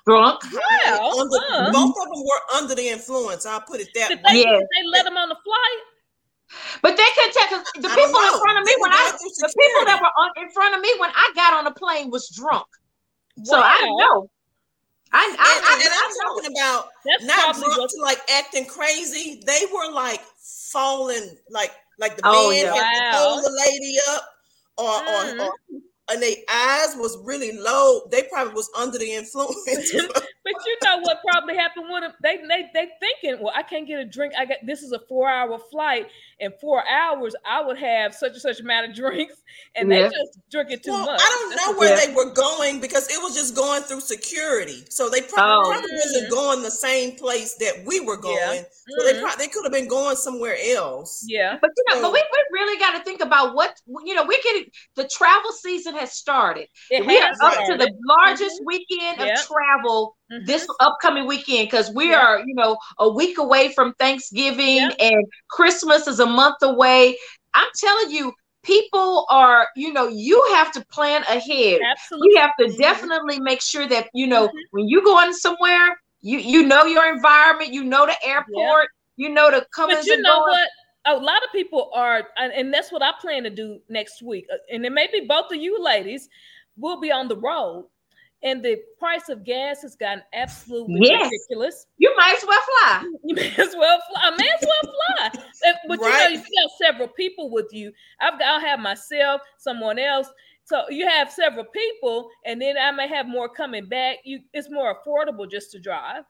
Drunk. 0.06 0.42
Well, 0.54 1.20
under, 1.20 1.38
uh, 1.52 1.72
both 1.72 1.96
of 2.02 2.14
them 2.14 2.24
were 2.24 2.58
under 2.58 2.76
the 2.76 2.88
influence. 2.88 3.46
I'll 3.46 3.62
put 3.62 3.82
it 3.82 3.90
that 3.96 4.10
did 4.10 4.20
way. 4.24 4.32
They, 4.32 4.40
yeah. 4.40 4.60
they 4.60 4.88
let 4.90 5.04
them 5.04 5.18
on 5.18 5.30
the 5.30 5.38
flight. 5.44 5.82
But 6.82 6.96
they 6.96 7.04
could 7.04 7.34
tell 7.34 7.48
because 7.50 7.66
the 7.76 7.90
people 7.90 8.22
in 8.22 8.40
front 8.40 8.58
of 8.60 8.66
me 8.66 8.76
when 8.80 8.92
I 8.94 9.12
the 9.12 9.54
people 9.60 9.86
that 9.86 10.00
were 10.02 10.08
on, 10.08 10.32
in 10.38 10.50
front 10.52 10.76
of 10.76 10.82
me 10.82 10.90
when 10.98 11.10
I 11.14 11.32
got 11.36 11.54
on 11.54 11.66
the 11.66 11.72
plane 11.72 12.10
was 12.10 12.30
drunk. 12.30 12.68
So 13.44 13.60
I 13.60 13.82
know. 13.84 14.30
I, 15.12 15.20
I, 15.20 15.26
and, 15.26 15.38
I, 15.40 15.74
and, 15.74 15.84
and 15.84 15.94
I'm 15.94 16.12
talking 16.24 16.52
about 16.58 16.90
That's 17.06 17.24
not 17.26 17.56
drunk 17.56 17.92
to 17.92 18.02
like 18.02 18.20
acting 18.32 18.66
crazy. 18.66 19.42
They 19.46 19.62
were 19.74 19.92
like 19.92 20.22
falling, 20.72 21.36
like 21.50 21.72
like 22.00 22.16
the 22.16 22.24
oh, 22.26 22.50
man 22.50 22.66
yeah. 22.66 22.74
had 22.74 22.84
wow. 22.84 23.12
to 23.12 23.18
hold 23.18 23.44
the 23.44 23.66
lady 23.68 23.98
up, 24.10 24.24
or, 24.78 24.86
mm. 24.86 25.40
or, 25.40 25.46
or 25.46 25.54
and 26.10 26.22
their 26.22 26.36
eyes 26.50 26.96
was 26.96 27.18
really 27.24 27.52
low. 27.58 28.08
They 28.10 28.24
probably 28.24 28.54
was 28.54 28.70
under 28.78 28.98
the 28.98 29.14
influence. 29.14 29.58
but 29.66 30.54
you 30.66 30.78
know 30.84 31.00
what 31.00 31.20
probably 31.30 31.56
happened 31.56 31.88
them? 32.04 32.14
They 32.22 32.38
they 32.38 32.70
they 32.74 32.90
thinking, 33.00 33.44
well, 33.44 33.54
I 33.56 33.64
can't 33.64 33.88
get 33.88 34.00
a 34.00 34.06
drink. 34.06 34.34
I 34.38 34.46
got 34.46 34.58
this 34.66 34.82
is 34.82 34.92
a 34.92 35.00
four 35.08 35.30
hour 35.30 35.60
flight. 35.72 36.08
In 36.40 36.52
four 36.62 36.88
hours, 36.88 37.36
I 37.46 37.66
would 37.66 37.80
have 37.80 38.14
such 38.14 38.34
and 38.34 38.42
such 38.42 38.60
amount 38.60 38.90
of 38.90 38.96
drinks, 38.96 39.36
and 39.76 39.90
yeah. 39.90 40.04
they 40.04 40.10
just 40.10 40.40
drink 40.52 40.72
it 40.72 40.84
too 40.84 40.92
well, 40.92 41.06
much. 41.06 41.20
I 41.20 41.30
don't 41.30 41.56
know 41.56 41.80
where 41.80 41.98
they 41.98 42.14
were 42.14 42.32
going 42.32 42.80
because 42.80 43.10
it 43.10 43.20
was 43.22 43.36
just 43.36 43.56
going 43.56 43.82
through 43.84 44.02
security. 44.02 44.84
So 44.90 45.10
they 45.10 45.22
probably, 45.22 45.70
oh. 45.70 45.72
probably 45.72 45.92
wasn't 45.94 46.30
going 46.30 46.62
the 46.62 46.70
same 46.70 47.16
place 47.16 47.56
that 47.56 47.84
we 47.86 48.02
were 48.02 48.18
going. 48.18 48.38
Yeah. 48.38 48.62
So 48.62 49.04
mm-hmm. 49.04 49.16
they 49.16 49.22
probably 49.22 49.46
they 49.46 49.52
could 49.52 49.64
have 49.66 49.74
been 49.74 49.88
going 49.88 50.16
somewhere 50.16 50.58
else. 50.76 51.26
Yeah. 51.28 51.58
But 51.60 51.72
you 51.76 51.84
know, 51.90 51.96
so, 51.96 52.02
but 52.04 52.14
we, 52.14 52.24
we 52.32 52.60
really 52.60 52.80
got 52.80 52.98
to 52.98 53.04
think 53.04 53.22
about 53.22 53.56
what 53.56 53.74
you 54.06 54.14
know, 54.14 54.24
we're 54.24 54.42
getting 54.44 54.70
the 54.96 55.08
travel 55.08 55.52
season 55.52 55.96
has 55.96 56.14
started. 56.14 56.68
It 56.92 57.06
we 57.06 57.18
are 57.18 57.32
up 57.42 57.66
to 57.66 57.78
the 57.78 57.92
largest 58.08 58.58
mm-hmm. 58.58 58.66
weekend 58.66 59.18
yep. 59.20 59.38
of 59.40 59.46
travel 59.46 60.18
mm-hmm. 60.32 60.46
this 60.46 60.68
upcoming 60.80 61.28
weekend 61.28 61.68
because 61.68 61.92
we 61.94 62.10
yep. 62.10 62.22
are, 62.22 62.40
you 62.46 62.56
know, 62.56 62.78
a 63.00 63.10
week 63.10 63.38
away 63.38 63.74
from 63.74 63.94
Thanksgiving 63.96 64.78
yep. 64.78 64.96
and 65.00 65.26
Christmas 65.50 66.08
is 66.08 66.20
a 66.20 66.26
month 66.26 66.58
away. 66.62 67.18
I'm 67.54 67.68
telling 67.76 68.12
you, 68.12 68.34
people 68.64 69.26
are, 69.30 69.68
you 69.76 69.94
know, 69.94 70.08
you 70.08 70.44
have 70.54 70.72
to 70.74 70.86
plan 70.88 71.24
ahead. 71.24 71.80
Absolutely. 71.90 72.30
You 72.30 72.38
have 72.40 72.56
to 72.60 72.66
mm-hmm. 72.66 72.82
definitely 72.82 73.40
make 73.40 73.62
sure 73.62 73.88
that, 73.88 74.10
you 74.14 74.28
know, 74.28 74.48
mm-hmm. 74.48 74.58
when 74.72 74.88
you 74.88 75.04
go 75.04 75.18
on 75.18 75.34
somewhere, 75.34 75.98
you 76.22 76.40
you 76.40 76.64
know 76.68 76.84
your 76.84 77.08
environment, 77.14 77.72
you 77.72 77.84
know 77.84 78.06
the 78.06 78.16
airport, 78.26 78.90
you 79.16 79.30
know 79.30 79.52
the 79.52 79.66
coming. 79.74 79.96
But 79.96 80.06
you 80.06 80.20
know 80.22 80.40
what? 80.40 80.68
a 81.08 81.16
lot 81.16 81.44
of 81.44 81.52
people 81.52 81.90
are, 81.94 82.28
and 82.38 82.74
that's 82.74 82.92
what 82.92 83.02
I 83.02 83.12
plan 83.20 83.44
to 83.44 83.50
do 83.50 83.80
next 83.90 84.22
week. 84.22 84.46
Uh, 84.52 84.58
and 84.72 84.86
it 84.86 84.92
may 84.92 85.08
be 85.12 85.22
both 85.22 85.52
of 85.52 85.58
you 85.58 85.82
ladies 85.82 86.30
will 86.76 87.00
be 87.00 87.12
on 87.12 87.28
the 87.28 87.38
road, 87.38 87.86
and 88.44 88.64
the 88.64 88.78
price 89.00 89.30
of 89.30 89.44
gas 89.44 89.82
has 89.82 89.96
gotten 89.96 90.22
absolutely 90.34 91.00
yes. 91.02 91.30
ridiculous. 91.32 91.88
You 91.98 92.14
might 92.16 92.36
as 92.38 92.46
well 92.48 92.62
fly. 92.62 93.04
You 93.24 93.36
may 93.36 93.50
as 93.58 93.76
well 93.78 94.00
fly. 94.10 94.22
I 94.22 94.30
may 94.38 94.50
as 94.50 94.68
well 94.68 94.94
fly. 94.94 95.44
but 95.88 96.00
right. 96.00 96.30
you 96.30 96.38
know, 96.38 96.44
you 96.44 96.62
got 96.62 96.72
several 96.78 97.08
people 97.10 97.50
with 97.50 97.68
you. 97.72 97.92
I've 98.22 98.40
got, 98.40 98.48
I'll 98.48 98.60
have 98.60 98.80
myself, 98.80 99.42
someone 99.58 100.00
else. 100.00 100.28
So 100.64 100.84
you 100.90 101.08
have 101.08 101.32
several 101.32 101.66
people, 101.66 102.30
and 102.46 102.62
then 102.62 102.78
I 102.78 102.92
may 102.92 103.08
have 103.08 103.28
more 103.28 103.50
coming 103.50 103.88
back. 103.88 104.18
You, 104.24 104.42
it's 104.54 104.70
more 104.70 104.96
affordable 104.96 105.50
just 105.50 105.72
to 105.72 105.80
drive. 105.80 106.24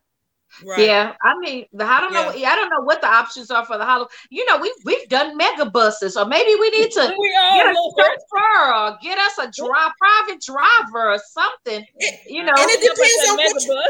Right. 0.66 0.88
Yeah, 0.88 1.14
I 1.22 1.38
mean, 1.40 1.66
I 1.80 2.02
don't 2.02 2.14
know. 2.14 2.34
Yeah. 2.34 2.50
I 2.50 2.56
don't 2.56 2.70
know 2.70 2.82
what 2.82 3.02
the 3.02 3.08
options 3.08 3.52
are 3.52 3.66
for 3.66 3.78
the 3.78 3.86
hollow. 3.86 4.08
You 4.30 4.46
know, 4.46 4.58
we've 4.58 4.80
we've 4.86 5.08
done 5.10 5.38
mega 5.38 5.70
buses, 5.70 6.18
or 6.18 6.26
maybe 6.26 6.56
we 6.60 6.70
need 6.72 6.92
to 6.92 7.14
we 7.20 7.30
get 7.30 7.68
a 7.68 7.74
chauffeur 7.74 8.74
or 8.74 8.98
get 9.02 9.18
us 9.20 9.38
a 9.38 9.52
drive, 9.52 9.92
private 10.00 10.42
driver 10.42 11.12
or 11.12 11.20
something. 11.32 11.86
It, 11.98 12.32
you 12.32 12.44
know, 12.44 12.54
and 12.58 12.70
it 12.70 12.82
depends 12.82 13.30
on 13.30 13.38
what 13.38 13.64
you, 13.64 13.84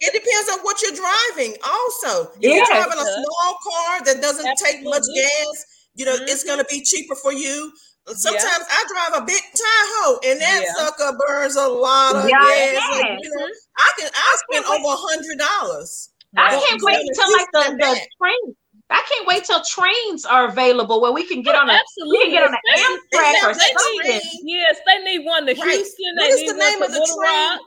it 0.00 0.12
depends 0.12 0.48
on 0.52 0.60
what 0.60 0.82
you're 0.82 0.94
driving. 0.94 1.56
Also, 1.64 2.30
if 2.40 2.54
you're 2.54 2.66
driving 2.66 2.98
a 2.98 3.04
small 3.04 3.58
car 3.64 4.04
that 4.04 4.20
doesn't 4.20 4.46
Absolutely. 4.46 4.72
take 4.72 4.84
much 4.84 5.04
gas, 5.14 5.66
you 5.94 6.04
know, 6.04 6.14
mm-hmm. 6.14 6.28
it's 6.28 6.44
going 6.44 6.58
to 6.58 6.66
be 6.70 6.82
cheaper 6.82 7.16
for 7.16 7.32
you. 7.32 7.72
Sometimes 8.08 8.44
yeah. 8.44 8.64
I 8.70 8.84
drive 9.10 9.22
a 9.22 9.26
big 9.26 9.42
Tahoe, 9.54 10.20
and 10.24 10.40
that 10.40 10.62
yeah. 10.62 10.72
sucker 10.74 11.18
burns 11.26 11.56
a 11.56 11.66
lot 11.66 12.16
of 12.16 12.28
yeah, 12.28 12.38
gas. 12.38 13.02
And, 13.02 13.18
you 13.20 13.30
know, 13.34 13.48
I 13.78 13.90
can 13.98 14.10
I 14.14 14.36
spend 14.48 14.64
over 14.64 14.94
a 14.94 14.96
hundred 14.96 15.38
dollars. 15.38 16.10
I 16.36 16.50
can't 16.50 16.82
wait 16.82 17.00
until 17.00 17.32
like 17.32 17.48
the, 17.52 17.76
the 17.76 18.00
train. 18.22 18.54
I 18.90 19.02
can't 19.08 19.26
wait 19.26 19.44
till 19.44 19.60
trains 19.64 20.24
are 20.24 20.46
available 20.48 21.00
where 21.00 21.10
we 21.10 21.26
can 21.26 21.42
get 21.42 21.56
on 21.56 21.68
a 21.68 21.72
Absolutely. 21.72 22.18
we 22.18 22.24
can 22.24 22.32
get 22.32 22.44
on 22.44 22.54
an 22.54 22.60
Amtrak 22.78 23.50
or 23.50 23.54
something. 23.54 24.20
Yes, 24.44 24.78
they 24.86 25.02
need 25.02 25.26
one 25.26 25.46
to 25.46 25.54
right. 25.54 25.74
Houston. 25.74 26.14
What 26.14 26.30
is 26.30 26.52
the 26.52 26.56
name 26.56 26.82
of 26.82 26.92
the 26.92 27.16
train? 27.18 27.58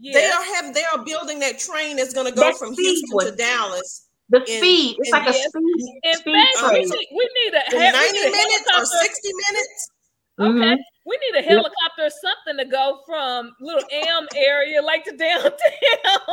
Yes. 0.00 0.14
They 0.14 0.30
are 0.30 0.54
have 0.54 0.74
they 0.74 0.84
are 0.84 1.04
building 1.04 1.40
that 1.40 1.58
train 1.58 1.96
that's 1.96 2.14
going 2.14 2.32
to 2.32 2.32
go 2.32 2.54
from 2.54 2.72
Houston 2.72 3.18
to 3.18 3.36
Dallas. 3.36 4.08
The 4.30 4.38
in, 4.38 4.46
speed. 4.46 4.96
It's 5.00 5.10
like 5.10 5.28
a 5.28 5.32
speed. 5.32 6.00
In 6.02 6.14
speed 6.14 6.46
fact, 6.54 6.72
we 6.72 6.84
need, 6.84 7.08
we 7.12 7.30
need 7.44 7.54
a, 7.54 7.92
90 7.92 8.18
minutes 8.30 8.66
or 8.78 8.84
60 8.86 9.28
minutes. 9.34 9.90
Okay. 10.38 10.50
Mm-hmm. 10.50 10.80
We 11.10 11.18
need 11.26 11.40
a 11.40 11.42
helicopter 11.42 12.04
or 12.04 12.10
something 12.10 12.64
to 12.64 12.70
go 12.70 13.00
from 13.04 13.56
little 13.60 13.82
M 13.90 14.28
area 14.36 14.80
like 14.80 15.02
to 15.06 15.16
downtown. 15.16 15.50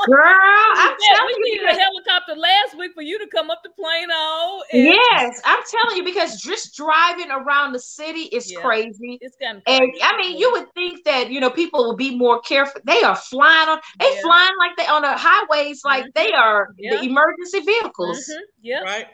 Girl, 0.05 0.21
I'm 0.21 0.95
yeah, 1.01 1.17
telling 1.17 1.33
we 1.41 1.51
you. 1.51 1.61
We 1.61 1.65
needed 1.65 1.69
a 1.69 1.79
helicopter 1.79 2.35
last 2.35 2.77
week 2.77 2.91
for 2.93 3.01
you 3.01 3.17
to 3.17 3.25
come 3.25 3.49
up 3.49 3.63
to 3.63 3.71
Plano. 3.71 4.61
And- 4.71 4.83
yes, 4.83 5.41
I'm 5.45 5.63
telling 5.67 5.97
you 5.97 6.03
because 6.03 6.39
just 6.39 6.75
driving 6.75 7.31
around 7.31 7.73
the 7.73 7.79
city 7.79 8.29
is 8.31 8.51
yeah, 8.51 8.61
crazy. 8.61 9.17
It's 9.19 9.35
kind 9.41 9.57
of 9.57 9.63
crazy. 9.63 9.81
And 9.81 9.91
I 10.03 10.15
mean, 10.15 10.37
you 10.37 10.51
would 10.51 10.71
think 10.75 11.03
that 11.05 11.31
you 11.31 11.39
know 11.39 11.49
people 11.49 11.83
will 11.83 11.95
be 11.95 12.15
more 12.15 12.39
careful. 12.41 12.79
They 12.83 13.01
are 13.01 13.15
flying 13.15 13.69
on. 13.69 13.79
They 13.99 14.13
yeah. 14.13 14.21
flying 14.21 14.53
like 14.59 14.77
they 14.77 14.85
on 14.85 15.01
the 15.01 15.17
highways 15.17 15.83
like 15.85 16.03
mm-hmm. 16.03 16.11
they 16.13 16.33
are 16.33 16.67
the 16.77 17.01
emergency 17.01 17.61
vehicles. 17.61 18.19
Mm-hmm. 18.19 18.43
Yeah. 18.61 18.81
Right. 18.81 19.07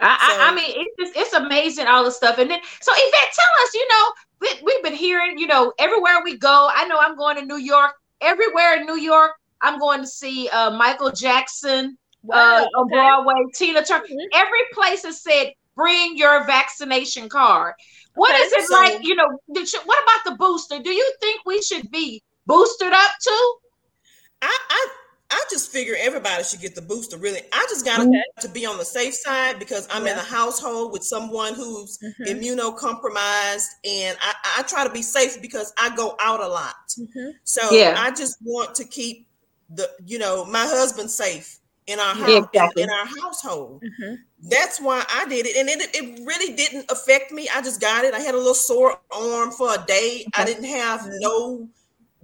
I, 0.00 0.28
so, 0.30 0.40
I, 0.40 0.48
I, 0.48 0.54
mean, 0.54 0.74
it's 0.76 0.96
just, 0.98 1.16
it's 1.16 1.34
amazing 1.34 1.86
all 1.86 2.04
the 2.04 2.10
stuff. 2.10 2.38
And 2.38 2.50
then, 2.50 2.60
so 2.80 2.92
Yvette, 2.94 3.34
tell 3.34 3.64
us, 3.64 3.74
you 3.74 3.88
know, 3.90 4.12
we, 4.40 4.48
we've 4.64 4.82
been 4.82 4.94
hearing, 4.94 5.38
you 5.38 5.46
know, 5.46 5.72
everywhere 5.78 6.20
we 6.22 6.38
go. 6.38 6.68
I 6.72 6.86
know 6.86 6.98
I'm 6.98 7.16
going 7.16 7.36
to 7.36 7.44
New 7.44 7.58
York. 7.58 7.92
Everywhere 8.20 8.80
in 8.80 8.86
New 8.86 8.98
York, 8.98 9.32
I'm 9.60 9.78
going 9.78 10.00
to 10.00 10.06
see 10.06 10.48
uh, 10.48 10.70
Michael 10.70 11.12
Jackson 11.12 11.96
wow, 12.22 12.64
uh, 12.64 12.78
on 12.78 12.88
Broadway, 12.88 13.34
Tina 13.54 13.84
Turner. 13.84 14.04
Mm-hmm. 14.04 14.16
Every 14.34 14.60
place 14.72 15.04
has 15.04 15.22
said, 15.22 15.52
bring 15.76 16.16
your 16.16 16.44
vaccination 16.44 17.28
card. 17.28 17.74
What 18.14 18.34
okay, 18.34 18.42
is 18.42 18.52
it 18.52 18.64
so, 18.66 18.74
like? 18.74 18.98
You 19.02 19.14
know, 19.14 19.38
you, 19.48 19.64
what 19.84 20.02
about 20.02 20.32
the 20.32 20.36
booster? 20.36 20.80
Do 20.80 20.90
you 20.90 21.12
think 21.20 21.42
we 21.46 21.62
should 21.62 21.88
be 21.90 22.22
boosted 22.46 22.92
up 22.92 23.10
too? 23.22 23.54
I, 24.42 24.58
I 24.68 24.88
I 25.30 25.44
just 25.50 25.70
figure 25.70 25.94
everybody 25.98 26.42
should 26.42 26.60
get 26.60 26.74
the 26.74 26.82
booster. 26.82 27.18
Really, 27.18 27.40
I 27.52 27.66
just 27.68 27.84
got 27.84 28.00
okay. 28.00 28.22
to 28.40 28.48
be 28.48 28.64
on 28.64 28.78
the 28.78 28.84
safe 28.84 29.14
side 29.14 29.58
because 29.58 29.86
I'm 29.90 30.06
yeah. 30.06 30.12
in 30.12 30.18
a 30.18 30.22
household 30.22 30.92
with 30.92 31.04
someone 31.04 31.54
who's 31.54 31.98
mm-hmm. 31.98 32.22
immunocompromised, 32.24 33.68
and 33.84 34.16
I, 34.22 34.34
I, 34.58 34.62
try 34.62 34.84
to 34.84 34.92
be 34.92 35.02
safe 35.02 35.40
because 35.42 35.72
I 35.76 35.94
go 35.94 36.16
out 36.20 36.40
a 36.40 36.48
lot. 36.48 36.76
Mm-hmm. 36.98 37.30
So 37.44 37.70
yeah. 37.70 37.96
I 37.98 38.10
just 38.10 38.38
want 38.42 38.74
to 38.76 38.84
keep 38.84 39.26
the 39.70 39.90
you 40.06 40.18
know 40.18 40.46
my 40.46 40.64
husband 40.64 41.10
safe 41.10 41.58
in 41.86 41.98
our 41.98 42.14
house 42.14 42.46
exactly. 42.46 42.82
in, 42.82 42.88
in, 42.88 42.94
our 42.94 43.06
household. 43.22 43.82
Mm-hmm. 43.82 44.14
That's 44.48 44.80
why 44.80 45.04
I 45.10 45.26
did 45.26 45.44
it, 45.44 45.56
and 45.56 45.68
it 45.68 45.90
it 45.94 46.26
really 46.26 46.54
didn't 46.54 46.90
affect 46.90 47.32
me. 47.32 47.48
I 47.54 47.60
just 47.60 47.82
got 47.82 48.04
it. 48.04 48.14
I 48.14 48.20
had 48.20 48.34
a 48.34 48.38
little 48.38 48.54
sore 48.54 48.98
arm 49.10 49.50
for 49.50 49.74
a 49.74 49.84
day. 49.86 50.24
Okay. 50.28 50.42
I 50.42 50.44
didn't 50.46 50.64
have 50.64 51.06
no 51.20 51.68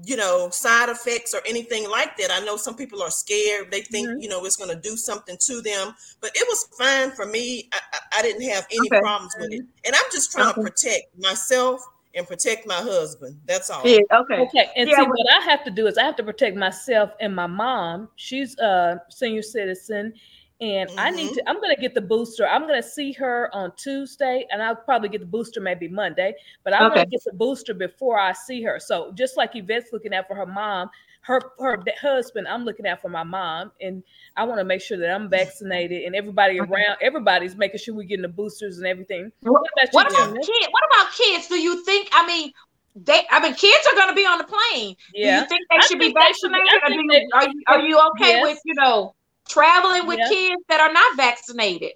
you 0.04 0.16
know 0.16 0.50
side 0.50 0.88
effects 0.88 1.34
or 1.34 1.40
anything 1.46 1.88
like 1.88 2.16
that. 2.16 2.30
I 2.32 2.44
know 2.44 2.56
some 2.56 2.74
people 2.74 3.02
are 3.02 3.10
scared. 3.10 3.70
They 3.70 3.82
think 3.82 4.08
mm-hmm. 4.08 4.20
you 4.20 4.28
know 4.28 4.44
it's 4.44 4.56
going 4.56 4.70
to 4.70 4.80
do 4.80 4.96
something 4.96 5.36
to 5.40 5.60
them 5.62 5.94
but 6.20 6.30
it 6.34 6.46
was 6.48 6.64
fine 6.78 7.10
for 7.10 7.26
me. 7.26 7.68
I, 7.72 7.98
I 8.18 8.22
didn't 8.22 8.48
have 8.48 8.66
any 8.70 8.88
okay. 8.88 9.00
problems 9.00 9.34
with 9.38 9.52
it. 9.52 9.62
And 9.84 9.94
i'm 9.94 10.10
just 10.10 10.32
trying 10.32 10.48
okay. 10.48 10.62
to 10.62 10.70
protect 10.70 11.18
myself 11.18 11.82
and 12.14 12.26
protect 12.26 12.66
my 12.66 12.76
husband. 12.76 13.38
That's 13.44 13.68
all. 13.70 13.82
Yeah, 13.84 13.98
okay. 14.10 14.40
Okay 14.40 14.70
and 14.76 14.88
yeah, 14.88 14.96
see 14.96 15.02
what 15.02 15.26
i 15.36 15.44
have 15.44 15.64
to 15.64 15.70
do 15.70 15.86
is 15.86 15.98
i 15.98 16.04
have 16.04 16.16
to 16.16 16.22
protect 16.22 16.56
myself 16.56 17.10
and 17.20 17.34
my 17.34 17.46
mom. 17.46 18.08
She's 18.16 18.56
a 18.58 19.02
senior 19.10 19.42
citizen 19.42 20.14
and 20.64 20.88
mm-hmm. 20.88 20.98
I 20.98 21.10
need 21.10 21.26
mm-hmm. 21.26 21.34
to. 21.34 21.48
I'm 21.48 21.60
gonna 21.60 21.76
get 21.76 21.94
the 21.94 22.00
booster. 22.00 22.46
I'm 22.46 22.62
gonna 22.62 22.82
see 22.82 23.12
her 23.12 23.54
on 23.54 23.72
Tuesday, 23.76 24.46
and 24.50 24.62
I'll 24.62 24.74
probably 24.74 25.10
get 25.10 25.20
the 25.20 25.26
booster 25.26 25.60
maybe 25.60 25.88
Monday. 25.88 26.34
But 26.64 26.72
I 26.72 26.86
okay. 26.86 26.94
gonna 26.94 27.06
get 27.06 27.24
the 27.24 27.34
booster 27.34 27.74
before 27.74 28.18
I 28.18 28.32
see 28.32 28.62
her. 28.62 28.80
So 28.80 29.12
just 29.12 29.36
like 29.36 29.54
Yvette's 29.54 29.92
looking 29.92 30.14
out 30.14 30.26
for 30.26 30.34
her 30.34 30.46
mom, 30.46 30.88
her 31.20 31.40
her 31.58 31.82
husband, 32.00 32.48
I'm 32.48 32.64
looking 32.64 32.86
out 32.86 33.02
for 33.02 33.10
my 33.10 33.24
mom, 33.24 33.72
and 33.80 34.02
I 34.36 34.44
want 34.44 34.58
to 34.58 34.64
make 34.64 34.80
sure 34.80 34.96
that 34.96 35.10
I'm 35.10 35.28
vaccinated, 35.28 36.04
and 36.04 36.16
everybody 36.16 36.60
okay. 36.60 36.70
around, 36.70 36.96
everybody's 37.02 37.56
making 37.56 37.80
sure 37.80 37.94
we're 37.94 38.04
getting 38.04 38.22
the 38.22 38.28
boosters 38.28 38.78
and 38.78 38.86
everything. 38.86 39.30
What, 39.42 39.62
about, 39.76 39.92
what 39.92 40.10
about 40.10 40.34
kids? 40.34 40.68
What 40.70 40.84
about 40.86 41.12
kids? 41.12 41.48
Do 41.48 41.56
you 41.56 41.84
think? 41.84 42.08
I 42.12 42.26
mean, 42.26 42.52
they 42.96 43.22
I 43.30 43.40
mean 43.40 43.54
kids 43.54 43.86
are 43.92 43.96
going 43.96 44.08
to 44.08 44.14
be 44.14 44.24
on 44.24 44.38
the 44.38 44.44
plane. 44.44 44.96
Yeah. 45.12 45.36
Do 45.36 45.42
you 45.42 45.48
think 45.48 45.60
they 45.70 45.80
should 45.88 45.98
be 45.98 46.12
vaccinated? 46.12 46.68
Should, 46.70 46.82
are, 46.82 46.90
you, 46.90 47.30
are, 47.34 47.48
you, 47.48 47.62
are 47.66 47.80
you 47.80 48.00
okay 48.12 48.34
yes. 48.34 48.42
with 48.42 48.60
you 48.64 48.74
know 48.74 49.14
traveling 49.48 50.06
with 50.06 50.18
yeah. 50.18 50.28
kids 50.28 50.62
that 50.68 50.80
are 50.80 50.92
not 50.92 51.16
vaccinated. 51.16 51.92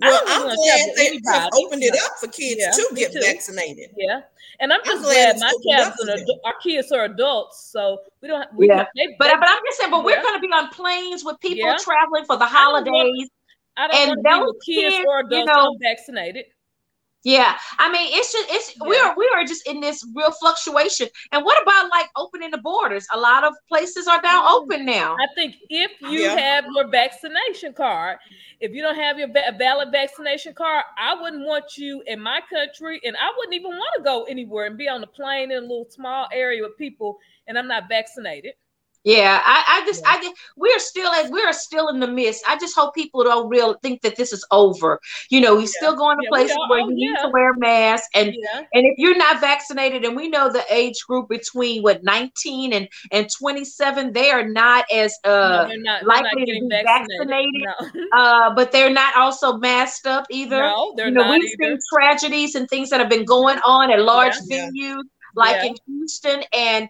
Well, 0.00 0.22
I'm 0.28 0.42
glad 0.42 0.90
they 0.96 1.20
have 1.26 1.50
opened 1.54 1.82
it 1.82 1.94
up 2.04 2.18
for 2.20 2.28
kids 2.28 2.60
yeah, 2.60 2.70
to 2.70 2.94
get 2.94 3.12
too. 3.12 3.20
vaccinated. 3.20 3.90
Yeah, 3.96 4.20
and 4.60 4.72
I'm 4.72 4.80
just 4.84 4.98
I'm 4.98 5.02
glad, 5.02 5.36
glad 5.36 5.40
my 5.40 5.86
kids 5.86 6.08
are 6.08 6.16
adu- 6.16 6.38
our 6.44 6.54
kids 6.62 6.92
are 6.92 7.04
adults, 7.04 7.68
so 7.72 7.98
we 8.22 8.28
don't. 8.28 8.46
We 8.54 8.68
yeah, 8.68 8.86
they, 8.94 9.16
but 9.18 9.32
but 9.40 9.48
I'm 9.48 9.58
just 9.66 9.78
saying, 9.78 9.90
but 9.90 9.98
yeah. 9.98 10.04
we're 10.04 10.22
going 10.22 10.34
to 10.34 10.40
be 10.40 10.52
on 10.52 10.68
planes 10.68 11.24
with 11.24 11.40
people 11.40 11.66
yeah. 11.66 11.76
traveling 11.80 12.24
for 12.26 12.36
the 12.36 12.46
holidays. 12.46 12.92
I 12.92 12.94
don't 12.94 13.08
want, 13.08 13.30
I 13.76 13.88
don't 13.88 14.08
and 14.08 14.24
want 14.24 14.24
to 14.24 14.70
be 14.70 14.76
with 14.76 14.84
kids, 14.84 14.96
kids 14.96 15.06
or 15.08 15.18
adults 15.18 15.34
you 15.34 15.44
know, 15.46 15.72
unvaccinated. 15.72 16.44
Yeah, 17.28 17.58
I 17.78 17.92
mean, 17.92 18.08
it's 18.10 18.32
just 18.32 18.48
it's 18.50 18.74
yeah. 18.74 18.88
we 18.88 18.96
are 18.96 19.14
we 19.14 19.30
are 19.34 19.44
just 19.44 19.68
in 19.68 19.80
this 19.80 20.02
real 20.16 20.30
fluctuation. 20.30 21.08
And 21.30 21.44
what 21.44 21.62
about 21.62 21.90
like 21.90 22.08
opening 22.16 22.50
the 22.50 22.56
borders? 22.56 23.06
A 23.12 23.18
lot 23.18 23.44
of 23.44 23.52
places 23.68 24.08
are 24.08 24.18
now 24.22 24.46
mm. 24.46 24.52
open 24.52 24.86
now. 24.86 25.14
I 25.14 25.26
think 25.34 25.56
if 25.68 25.90
you 26.00 26.20
yeah. 26.20 26.38
have 26.38 26.64
your 26.74 26.88
vaccination 26.88 27.74
card, 27.74 28.16
if 28.60 28.72
you 28.72 28.80
don't 28.80 28.94
have 28.94 29.18
your 29.18 29.28
va- 29.28 29.54
valid 29.58 29.90
vaccination 29.92 30.54
card, 30.54 30.84
I 30.96 31.20
wouldn't 31.20 31.44
want 31.44 31.76
you 31.76 32.02
in 32.06 32.18
my 32.18 32.40
country, 32.50 32.98
and 33.04 33.14
I 33.14 33.30
wouldn't 33.36 33.54
even 33.54 33.72
want 33.72 33.92
to 33.98 34.02
go 34.02 34.24
anywhere 34.24 34.64
and 34.64 34.78
be 34.78 34.88
on 34.88 35.02
the 35.02 35.06
plane 35.06 35.50
in 35.50 35.58
a 35.58 35.60
little 35.60 35.86
small 35.90 36.28
area 36.32 36.62
with 36.62 36.78
people, 36.78 37.18
and 37.46 37.58
I'm 37.58 37.68
not 37.68 37.90
vaccinated. 37.90 38.54
Yeah, 39.04 39.40
I, 39.44 39.64
I 39.68 39.86
just, 39.86 40.02
yeah. 40.04 40.12
I 40.12 40.22
just, 40.22 40.34
we're 40.56 40.78
still 40.78 41.10
as 41.12 41.30
we're 41.30 41.52
still 41.52 41.88
in 41.88 42.00
the 42.00 42.08
midst. 42.08 42.44
I 42.48 42.58
just 42.58 42.74
hope 42.74 42.94
people 42.94 43.22
don't 43.22 43.48
real 43.48 43.74
think 43.82 44.02
that 44.02 44.16
this 44.16 44.32
is 44.32 44.44
over. 44.50 45.00
You 45.30 45.40
know, 45.40 45.54
we 45.54 45.62
yeah. 45.62 45.68
still 45.68 45.96
going 45.96 46.18
to 46.18 46.24
yeah, 46.24 46.30
places 46.30 46.56
where 46.68 46.80
oh, 46.80 46.88
you 46.88 46.94
need 46.94 47.16
to 47.22 47.30
wear 47.32 47.54
masks, 47.54 48.08
and 48.14 48.28
and 48.28 48.86
if 48.86 48.94
you're 48.98 49.16
not 49.16 49.40
vaccinated, 49.40 50.04
and 50.04 50.16
we 50.16 50.28
know 50.28 50.50
the 50.50 50.64
age 50.68 50.98
group 51.06 51.28
between 51.28 51.82
what 51.82 52.02
19 52.02 52.72
and 52.72 52.88
and 53.12 53.28
27, 53.30 54.12
they 54.12 54.30
are 54.30 54.46
not 54.46 54.84
as 54.92 55.16
uh 55.24 55.68
no, 55.68 55.74
not, 55.76 56.04
likely 56.04 56.44
to 56.44 56.52
be 56.52 56.68
vaccinated. 56.68 57.28
vaccinated. 57.28 57.94
No. 58.12 58.20
uh, 58.20 58.54
but 58.54 58.72
they're 58.72 58.92
not 58.92 59.16
also 59.16 59.58
masked 59.58 60.06
up 60.06 60.26
either. 60.30 60.58
No, 60.58 60.94
they're 60.96 61.08
you 61.08 61.14
know, 61.14 61.30
We've 61.30 61.42
either. 61.44 61.70
seen 61.70 61.78
tragedies 61.94 62.56
and 62.56 62.68
things 62.68 62.90
that 62.90 62.98
have 63.00 63.08
been 63.08 63.24
going 63.24 63.58
on 63.64 63.90
at 63.92 64.00
large 64.02 64.34
venues 64.50 65.04
like 65.34 65.64
in 65.64 65.76
Houston 65.86 66.42
and 66.52 66.88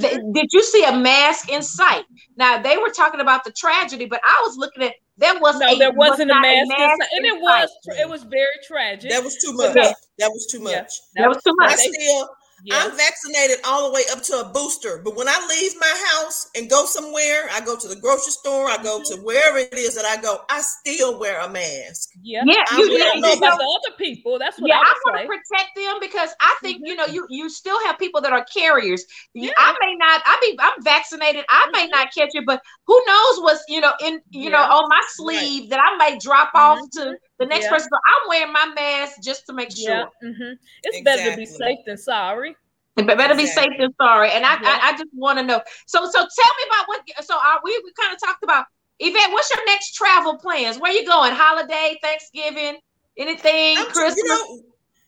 did 0.00 0.52
you 0.52 0.62
see 0.62 0.84
a 0.84 0.96
mask 0.96 1.50
in 1.50 1.62
sight? 1.62 2.04
Now 2.36 2.60
they 2.60 2.76
were 2.76 2.90
talking 2.90 3.20
about 3.20 3.44
the 3.44 3.52
tragedy, 3.52 4.06
but 4.06 4.20
I 4.24 4.42
was 4.46 4.56
looking 4.56 4.82
at 4.84 4.94
there 5.16 5.38
was 5.40 5.58
no, 5.58 5.66
a, 5.66 5.78
there 5.78 5.92
wasn't 5.92 6.30
was 6.30 6.38
a, 6.38 6.40
mask 6.40 6.64
a 6.64 6.78
mask, 6.78 7.00
and 7.12 7.26
it 7.26 7.40
was 7.40 7.68
it 8.00 8.08
was 8.08 8.22
very 8.22 8.46
tragic. 8.66 9.10
That 9.10 9.24
was 9.24 9.36
too 9.36 9.52
much. 9.52 9.74
That 9.74 10.30
was 10.30 10.46
too 10.46 10.60
much. 10.60 10.72
Yeah, 10.72 10.82
that, 10.82 10.90
that 11.16 11.28
was 11.28 11.42
too 11.42 11.54
much. 11.56 11.72
I 11.72 11.76
still 11.76 12.30
I'm 12.72 12.96
vaccinated 12.96 13.58
all 13.64 13.88
the 13.88 13.94
way 13.94 14.02
up 14.12 14.22
to 14.24 14.40
a 14.40 14.44
booster, 14.52 15.00
but 15.04 15.16
when 15.16 15.28
I 15.28 15.46
leave 15.48 15.72
my 15.78 16.06
house 16.12 16.50
and 16.56 16.68
go 16.68 16.84
somewhere, 16.84 17.48
I 17.52 17.60
go 17.60 17.76
to 17.76 17.88
the 17.88 17.96
grocery 17.96 18.32
store, 18.32 18.68
I 18.68 18.82
go 18.82 19.02
to 19.02 19.14
mm-hmm. 19.14 19.24
wherever 19.24 19.58
it 19.58 19.74
is 19.74 19.94
that 19.94 20.04
I 20.04 20.20
go, 20.20 20.40
I 20.50 20.60
still 20.60 21.18
wear 21.18 21.40
a 21.40 21.48
mask. 21.48 22.10
Yeah, 22.22 22.42
yeah. 22.44 22.64
I 22.70 22.78
you, 22.78 22.98
don't 22.98 23.20
know 23.20 23.32
about 23.32 23.58
the 23.58 23.80
other 23.86 23.96
people. 23.96 24.38
That's 24.38 24.60
what 24.60 24.68
yeah, 24.68 24.78
I, 24.78 24.80
I 24.80 25.00
want 25.04 25.20
to 25.20 25.26
protect 25.26 25.76
them 25.76 25.96
because 26.00 26.30
I 26.40 26.56
think 26.60 26.78
mm-hmm. 26.78 26.86
you 26.86 26.94
know 26.96 27.06
you 27.06 27.26
you 27.30 27.48
still 27.48 27.78
have 27.86 27.98
people 27.98 28.20
that 28.22 28.32
are 28.32 28.44
carriers. 28.44 29.04
Yeah. 29.34 29.50
I 29.56 29.76
may 29.80 29.94
not. 29.94 30.22
I 30.24 30.38
be 30.40 30.58
I'm 30.58 30.82
vaccinated. 30.82 31.44
I 31.48 31.62
mm-hmm. 31.62 31.72
may 31.72 31.86
not 31.88 32.08
catch 32.16 32.30
it, 32.34 32.44
but 32.46 32.60
who 32.86 33.00
knows 33.06 33.40
what's 33.40 33.64
you 33.68 33.80
know 33.80 33.92
in 34.04 34.20
you 34.30 34.44
yeah. 34.44 34.50
know 34.50 34.62
on 34.62 34.88
my 34.88 35.02
sleeve 35.08 35.62
right. 35.62 35.70
that 35.70 35.80
I 35.80 35.96
may 35.96 36.18
drop 36.18 36.48
mm-hmm. 36.48 36.80
off 36.82 36.90
to 36.94 37.16
the 37.38 37.46
next 37.46 37.64
yeah. 37.64 37.70
person. 37.70 37.88
I'm 37.92 38.28
wearing 38.28 38.52
my 38.52 38.72
mask 38.74 39.22
just 39.22 39.46
to 39.46 39.52
make 39.52 39.74
sure. 39.76 39.90
Yeah. 39.90 40.04
Mm-hmm. 40.22 40.52
It's 40.84 40.98
exactly. 40.98 41.02
better 41.02 41.30
to 41.30 41.36
be 41.36 41.46
safe 41.46 41.78
than 41.86 41.96
sorry. 41.96 42.56
But 42.96 43.06
better 43.06 43.34
exactly. 43.34 43.44
be 43.44 43.46
safe 43.46 43.78
than 43.78 43.94
sorry. 44.00 44.30
And 44.32 44.44
I, 44.44 44.54
yeah. 44.60 44.78
I, 44.82 44.88
I, 44.88 44.92
just 44.92 45.10
want 45.14 45.38
to 45.38 45.44
know. 45.44 45.60
So, 45.86 46.04
so 46.04 46.18
tell 46.18 46.24
me 46.24 46.64
about 46.68 46.88
what. 46.88 47.24
So, 47.24 47.36
are 47.36 47.60
we 47.62 47.80
we 47.84 47.92
kind 47.92 48.12
of 48.12 48.20
talked 48.20 48.42
about 48.42 48.64
Yvette, 49.00 49.30
what's 49.30 49.50
your 49.54 49.64
next 49.66 49.94
travel 49.94 50.36
plans? 50.36 50.78
Where 50.78 50.92
you 50.92 51.06
going? 51.06 51.32
Holiday, 51.32 51.98
Thanksgiving, 52.02 52.78
anything, 53.16 53.78
I'm, 53.78 53.86
Christmas? 53.86 54.16
You 54.16 54.28
know, 54.28 54.62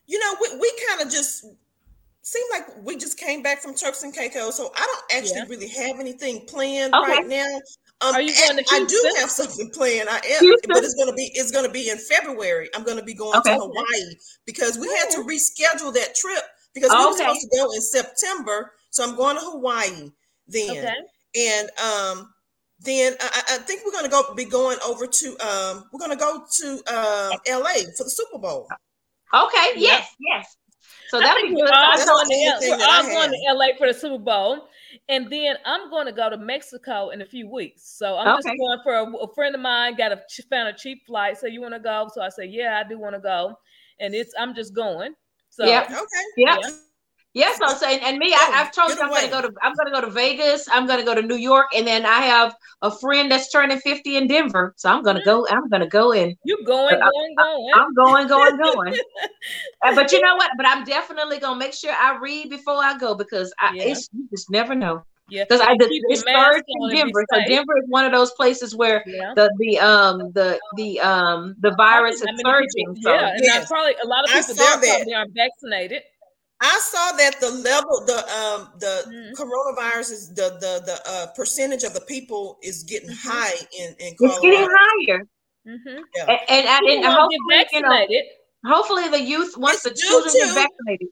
you 0.07 0.19
know, 0.19 0.37
we, 0.41 0.59
we 0.61 0.73
kind 0.89 1.03
of 1.03 1.13
just 1.13 1.45
seem 2.23 2.45
like 2.53 2.85
we 2.85 2.97
just 2.97 3.19
came 3.19 3.43
back 3.43 3.61
from 3.61 3.75
Turks 3.75 4.03
and 4.05 4.15
Caicos, 4.15 4.57
so 4.57 4.71
I 4.77 4.87
don't 4.87 5.19
actually 5.19 5.39
yeah. 5.39 5.47
really 5.49 5.69
have 5.69 5.99
anything 5.99 6.47
planned 6.47 6.95
okay. 6.95 7.13
right 7.13 7.27
now. 7.27 7.61
Um, 8.03 8.15
Are 8.15 8.21
you 8.23 8.35
going 8.35 8.57
to 8.57 8.65
I 8.73 8.85
do 8.87 9.13
have 9.19 9.31
something 9.31 9.71
planned. 9.71 10.09
I 10.09 10.17
am, 10.17 10.41
Houston? 10.41 10.71
but 10.73 10.83
it's 10.83 10.95
gonna 10.95 11.13
be 11.13 11.31
it's 11.35 11.51
gonna 11.51 11.71
be 11.71 11.91
in 11.91 11.99
February. 11.99 12.71
I'm 12.75 12.83
gonna 12.83 13.03
be 13.03 13.13
going 13.13 13.37
okay. 13.39 13.55
to 13.55 13.61
Hawaii 13.61 14.15
because 14.47 14.79
we 14.79 14.89
had 14.89 15.11
to 15.11 15.19
reschedule 15.19 15.93
that 15.95 16.15
trip 16.15 16.43
because 16.75 16.91
we 16.91 17.05
were 17.05 17.17
supposed 17.17 17.41
to 17.43 17.59
go 17.59 17.71
in 17.73 17.81
September. 17.83 18.73
So 18.89 19.05
I'm 19.05 19.17
going 19.17 19.37
to 19.37 19.43
Hawaii 19.43 20.11
then, 20.49 20.71
okay. 20.71 20.95
and 21.37 21.71
um, 21.79 22.33
then 22.81 23.15
I, 23.21 23.43
I, 23.51 23.59
think 23.59 23.83
we're 23.85 23.93
gonna 23.93 24.09
go 24.09 24.35
be 24.35 24.47
going 24.47 24.79
over 24.85 25.07
to 25.07 25.29
um, 25.39 25.85
we're 25.93 26.01
gonna 26.01 26.17
go 26.17 26.45
to 26.59 26.69
um, 26.89 27.39
LA 27.49 27.85
for 27.97 28.05
the 28.05 28.11
Super 28.11 28.39
Bowl. 28.39 28.67
Okay. 29.33 29.73
Yes. 29.77 30.09
Yes. 30.19 30.57
So 31.11 31.19
that'll 31.19 31.43
be 31.43 31.49
good. 31.49 31.65
We're 31.65 31.73
all, 31.73 31.97
going 31.97 32.29
to, 32.29 32.57
we're 32.63 32.87
all 32.87 33.03
going 33.03 33.31
to 33.31 33.53
LA 33.53 33.67
for 33.77 33.89
the 33.89 33.95
Super 33.95 34.19
Bowl. 34.19 34.69
And 35.09 35.31
then 35.31 35.57
I'm 35.65 35.91
going 35.91 36.07
to 36.07 36.13
go 36.13 36.31
to 36.31 36.37
Mexico 36.37 37.11
in 37.11 37.23
a 37.23 37.27
few 37.27 37.49
weeks. 37.49 37.83
So 37.97 38.17
I'm 38.17 38.29
okay. 38.29 38.37
just 38.37 38.59
going 38.59 38.79
for 38.83 38.95
a, 38.95 39.25
a, 39.25 39.35
friend 39.35 39.55
of 39.55 39.61
mine 39.61 39.97
got 39.97 40.13
a 40.13 40.21
found 40.49 40.69
a 40.69 40.73
cheap 40.73 41.07
flight. 41.07 41.39
So 41.39 41.47
you 41.47 41.61
want 41.61 41.75
to 41.75 41.81
go? 41.81 42.09
So 42.13 42.23
I 42.23 42.29
say, 42.29 42.47
yeah, 42.47 42.83
I 42.85 42.89
do 42.89 42.99
want 42.99 43.15
to 43.15 43.21
go. 43.21 43.55
And 43.99 44.15
it's 44.15 44.33
I'm 44.39 44.55
just 44.55 44.75
going. 44.75 45.15
So 45.51 45.67
yeah, 45.67 45.85
okay, 45.85 46.25
yeah. 46.37 46.59
yeah. 46.63 46.71
Yes, 47.33 47.61
I'm 47.63 47.77
saying, 47.77 48.01
and 48.03 48.19
me, 48.19 48.35
I, 48.35 48.51
have 48.55 48.73
told 48.73 48.91
you 48.91 49.01
I'm 49.01 49.09
going 49.09 49.25
to 49.25 49.31
go 49.31 49.41
to 49.41 49.53
I'm 49.63 49.75
going 49.75 49.87
to 49.87 49.93
go 49.93 50.01
to 50.01 50.11
Vegas. 50.11 50.67
I'm 50.71 50.87
going 50.89 50.99
to 50.99 51.05
go 51.05 51.15
to 51.15 51.23
New 51.23 51.37
York, 51.37 51.67
and 51.77 51.87
then 51.87 52.05
I 52.05 52.23
have 52.23 52.57
a 52.83 52.91
friend 52.91 53.31
that's 53.31 53.53
turning 53.53 53.79
50 53.79 54.17
in 54.17 54.27
Denver. 54.27 54.75
So 54.77 54.91
I'm 54.91 55.05
going 55.05 55.15
to 55.15 55.23
go. 55.23 55.47
I'm 55.49 55.69
going 55.69 55.83
to 55.83 55.89
go 55.89 56.11
in. 56.11 56.37
You 56.43 56.59
going, 56.67 56.99
going, 56.99 57.35
going? 57.37 57.71
I'm 57.77 57.95
going, 57.95 58.27
going, 58.27 58.57
going. 58.59 58.97
but 59.95 60.11
you 60.11 60.21
know 60.21 60.35
what? 60.35 60.51
But 60.57 60.67
I'm 60.67 60.83
definitely 60.83 61.39
going 61.39 61.55
to 61.55 61.59
make 61.59 61.73
sure 61.73 61.93
I 61.93 62.19
read 62.19 62.51
before 62.51 62.83
I 62.83 62.99
go 62.99 63.15
because 63.15 63.55
I 63.61 63.75
yeah. 63.75 63.95
you 64.13 64.29
just 64.31 64.51
never 64.51 64.75
know. 64.75 65.05
Yeah, 65.29 65.45
because 65.45 65.61
I 65.61 65.77
it's 65.79 66.23
surged 66.23 66.65
in 66.67 66.97
Denver. 66.97 67.25
So 67.33 67.41
Denver 67.47 67.79
is 67.79 67.85
one 67.87 68.05
of 68.05 68.11
those 68.11 68.33
places 68.33 68.75
where 68.75 69.05
yeah. 69.07 69.33
the 69.37 69.49
the 69.61 69.79
um 69.79 70.33
the 70.33 70.59
the 70.77 70.99
um 70.99 71.55
the 71.61 71.73
virus 71.77 72.17
is 72.17 72.27
surging. 72.45 73.01
so, 73.01 73.13
yeah, 73.13 73.29
and 73.29 73.41
yes. 73.41 73.69
probably 73.69 73.95
a 74.03 74.07
lot 74.09 74.25
of 74.25 74.31
people 74.31 74.57
there 74.57 74.79
probably 74.79 75.15
are 75.15 75.27
vaccinated. 75.33 76.03
I 76.63 76.79
saw 76.83 77.17
that 77.17 77.41
the 77.41 77.51
level, 77.51 78.05
the 78.07 78.19
um, 78.19 78.69
the 78.79 79.05
mm-hmm. 79.09 79.43
coronavirus 79.43 80.13
is 80.13 80.29
the 80.35 80.59
the 80.61 80.83
the 80.85 81.01
uh, 81.11 81.27
percentage 81.35 81.85
of 81.85 81.95
the 81.95 82.03
people 82.03 82.59
is 82.63 82.83
getting 82.83 83.09
mm-hmm. 83.09 83.29
high 83.31 83.57
in 83.79 83.95
in 83.99 84.15
Colorado. 84.17 84.37
It's 84.37 84.41
getting 84.43 84.69
higher. 84.71 85.27
Mm-hmm. 85.67 86.03
Yeah. 86.17 86.25
And, 86.29 86.41
and, 86.49 86.67
and, 86.87 87.05
and 87.05 87.13
hopefully, 87.13 87.67
you 87.73 87.83
know, 87.83 88.75
hopefully 88.75 89.09
the 89.09 89.23
youth 89.23 89.57
once 89.57 89.85
it's 89.87 90.01
the 90.01 90.07
children 90.07 90.35
get 90.35 90.55
vaccinated. 90.55 91.09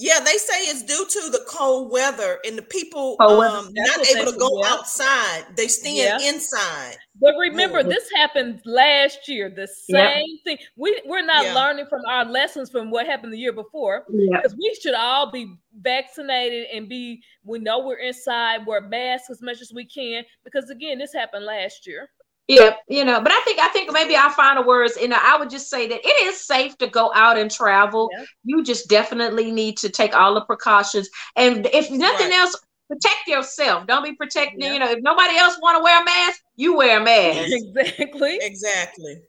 Yeah, 0.00 0.18
they 0.20 0.38
say 0.38 0.54
it's 0.62 0.82
due 0.82 1.04
to 1.04 1.30
the 1.30 1.44
cold 1.46 1.92
weather 1.92 2.38
and 2.46 2.56
the 2.56 2.62
people 2.62 3.16
um, 3.20 3.68
not 3.74 4.06
able 4.06 4.32
to 4.32 4.38
go 4.38 4.62
yeah. 4.62 4.68
outside. 4.70 5.44
They 5.58 5.68
stand 5.68 6.22
yeah. 6.22 6.28
inside. 6.28 6.96
But 7.20 7.34
remember, 7.38 7.82
this 7.82 8.10
happened 8.16 8.62
last 8.64 9.28
year. 9.28 9.52
The 9.54 9.68
same 9.68 10.38
thing. 10.42 10.56
We 10.76 11.02
we're 11.04 11.24
not 11.26 11.54
learning 11.54 11.84
from 11.90 12.00
our 12.08 12.24
lessons 12.24 12.70
from 12.70 12.90
what 12.90 13.04
happened 13.04 13.34
the 13.34 13.38
year 13.38 13.52
before. 13.52 14.06
Because 14.08 14.56
we 14.56 14.74
should 14.82 14.94
all 14.94 15.30
be 15.30 15.54
vaccinated 15.82 16.68
and 16.72 16.88
be. 16.88 17.22
We 17.44 17.58
know 17.58 17.84
we're 17.84 17.98
inside. 17.98 18.66
Wear 18.66 18.80
masks 18.80 19.28
as 19.28 19.42
much 19.42 19.60
as 19.60 19.70
we 19.70 19.84
can. 19.84 20.24
Because 20.44 20.70
again, 20.70 20.98
this 20.98 21.12
happened 21.12 21.44
last 21.44 21.86
year. 21.86 22.08
Yeah, 22.50 22.74
you 22.88 23.04
know, 23.04 23.20
but 23.20 23.30
I 23.30 23.40
think 23.42 23.60
I 23.60 23.68
think 23.68 23.92
maybe 23.92 24.16
our 24.16 24.30
final 24.30 24.64
words, 24.64 24.98
you 25.00 25.06
know, 25.06 25.18
I 25.20 25.38
would 25.38 25.50
just 25.50 25.70
say 25.70 25.86
that 25.86 26.00
it 26.02 26.26
is 26.26 26.44
safe 26.44 26.76
to 26.78 26.88
go 26.88 27.12
out 27.14 27.38
and 27.38 27.48
travel. 27.48 28.08
Yeah. 28.12 28.24
You 28.42 28.64
just 28.64 28.88
definitely 28.88 29.52
need 29.52 29.76
to 29.78 29.88
take 29.88 30.16
all 30.16 30.34
the 30.34 30.40
precautions, 30.40 31.08
and 31.36 31.66
if 31.72 31.90
nothing 31.92 32.30
right. 32.30 32.40
else, 32.40 32.56
protect 32.88 33.28
yourself. 33.28 33.86
Don't 33.86 34.02
be 34.02 34.16
protecting. 34.16 34.62
Yeah. 34.62 34.72
You 34.72 34.78
know, 34.80 34.90
if 34.90 34.98
nobody 35.00 35.36
else 35.36 35.58
want 35.62 35.78
to 35.78 35.84
wear 35.84 36.02
a 36.02 36.04
mask, 36.04 36.40
you 36.56 36.76
wear 36.76 37.00
a 37.00 37.04
mask. 37.04 37.52
exactly. 37.76 38.38
Exactly. 38.42 39.22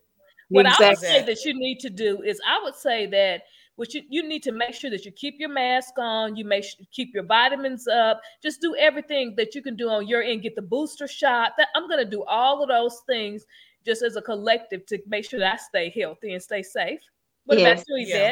What 0.50 0.66
exactly. 0.66 0.86
I 0.86 0.90
would 0.90 0.98
say 1.00 1.26
that 1.26 1.46
you 1.46 1.54
need 1.54 1.80
to 1.82 1.92
do 1.92 2.24
is, 2.24 2.42
I 2.46 2.60
would 2.64 2.76
say 2.76 3.06
that 3.06 3.44
which 3.82 3.96
you, 3.96 4.04
you 4.10 4.22
need 4.22 4.44
to 4.44 4.52
make 4.52 4.76
sure 4.76 4.92
that 4.92 5.06
you 5.06 5.12
keep 5.12 5.40
your 5.40 5.50
mask 5.50 5.98
on, 5.98 6.36
you 6.36 6.46
make 6.46 6.64
sure 6.64 6.86
keep 6.92 7.16
your 7.16 7.24
vitamins 7.24 7.88
up, 7.88 8.22
just 8.40 8.62
do 8.62 8.76
everything 8.76 9.34
that 9.36 9.56
you 9.56 9.64
can 9.64 9.76
do 9.76 9.90
on 9.90 10.08
your 10.08 10.22
end, 10.22 10.44
get 10.44 10.56
the 10.56 10.62
booster 10.62 11.08
shot. 11.08 11.54
That 11.58 11.70
I'm 11.74 11.90
gonna 11.90 12.06
do 12.06 12.24
all 12.26 12.62
of 12.62 12.70
those 12.70 13.02
things 13.08 13.44
just 13.84 14.04
as 14.04 14.18
a 14.18 14.22
collective 14.22 14.86
to 14.86 15.00
make 15.08 15.28
sure 15.28 15.40
that 15.40 15.56
I 15.56 15.58
stay 15.58 15.90
healthy 16.00 16.34
and 16.34 16.44
stay 16.44 16.62
safe. 16.62 17.00
What 17.46 17.58
yeah. 17.58 17.70
about 17.70 17.84
you, 17.88 18.06
yeah. 18.08 18.32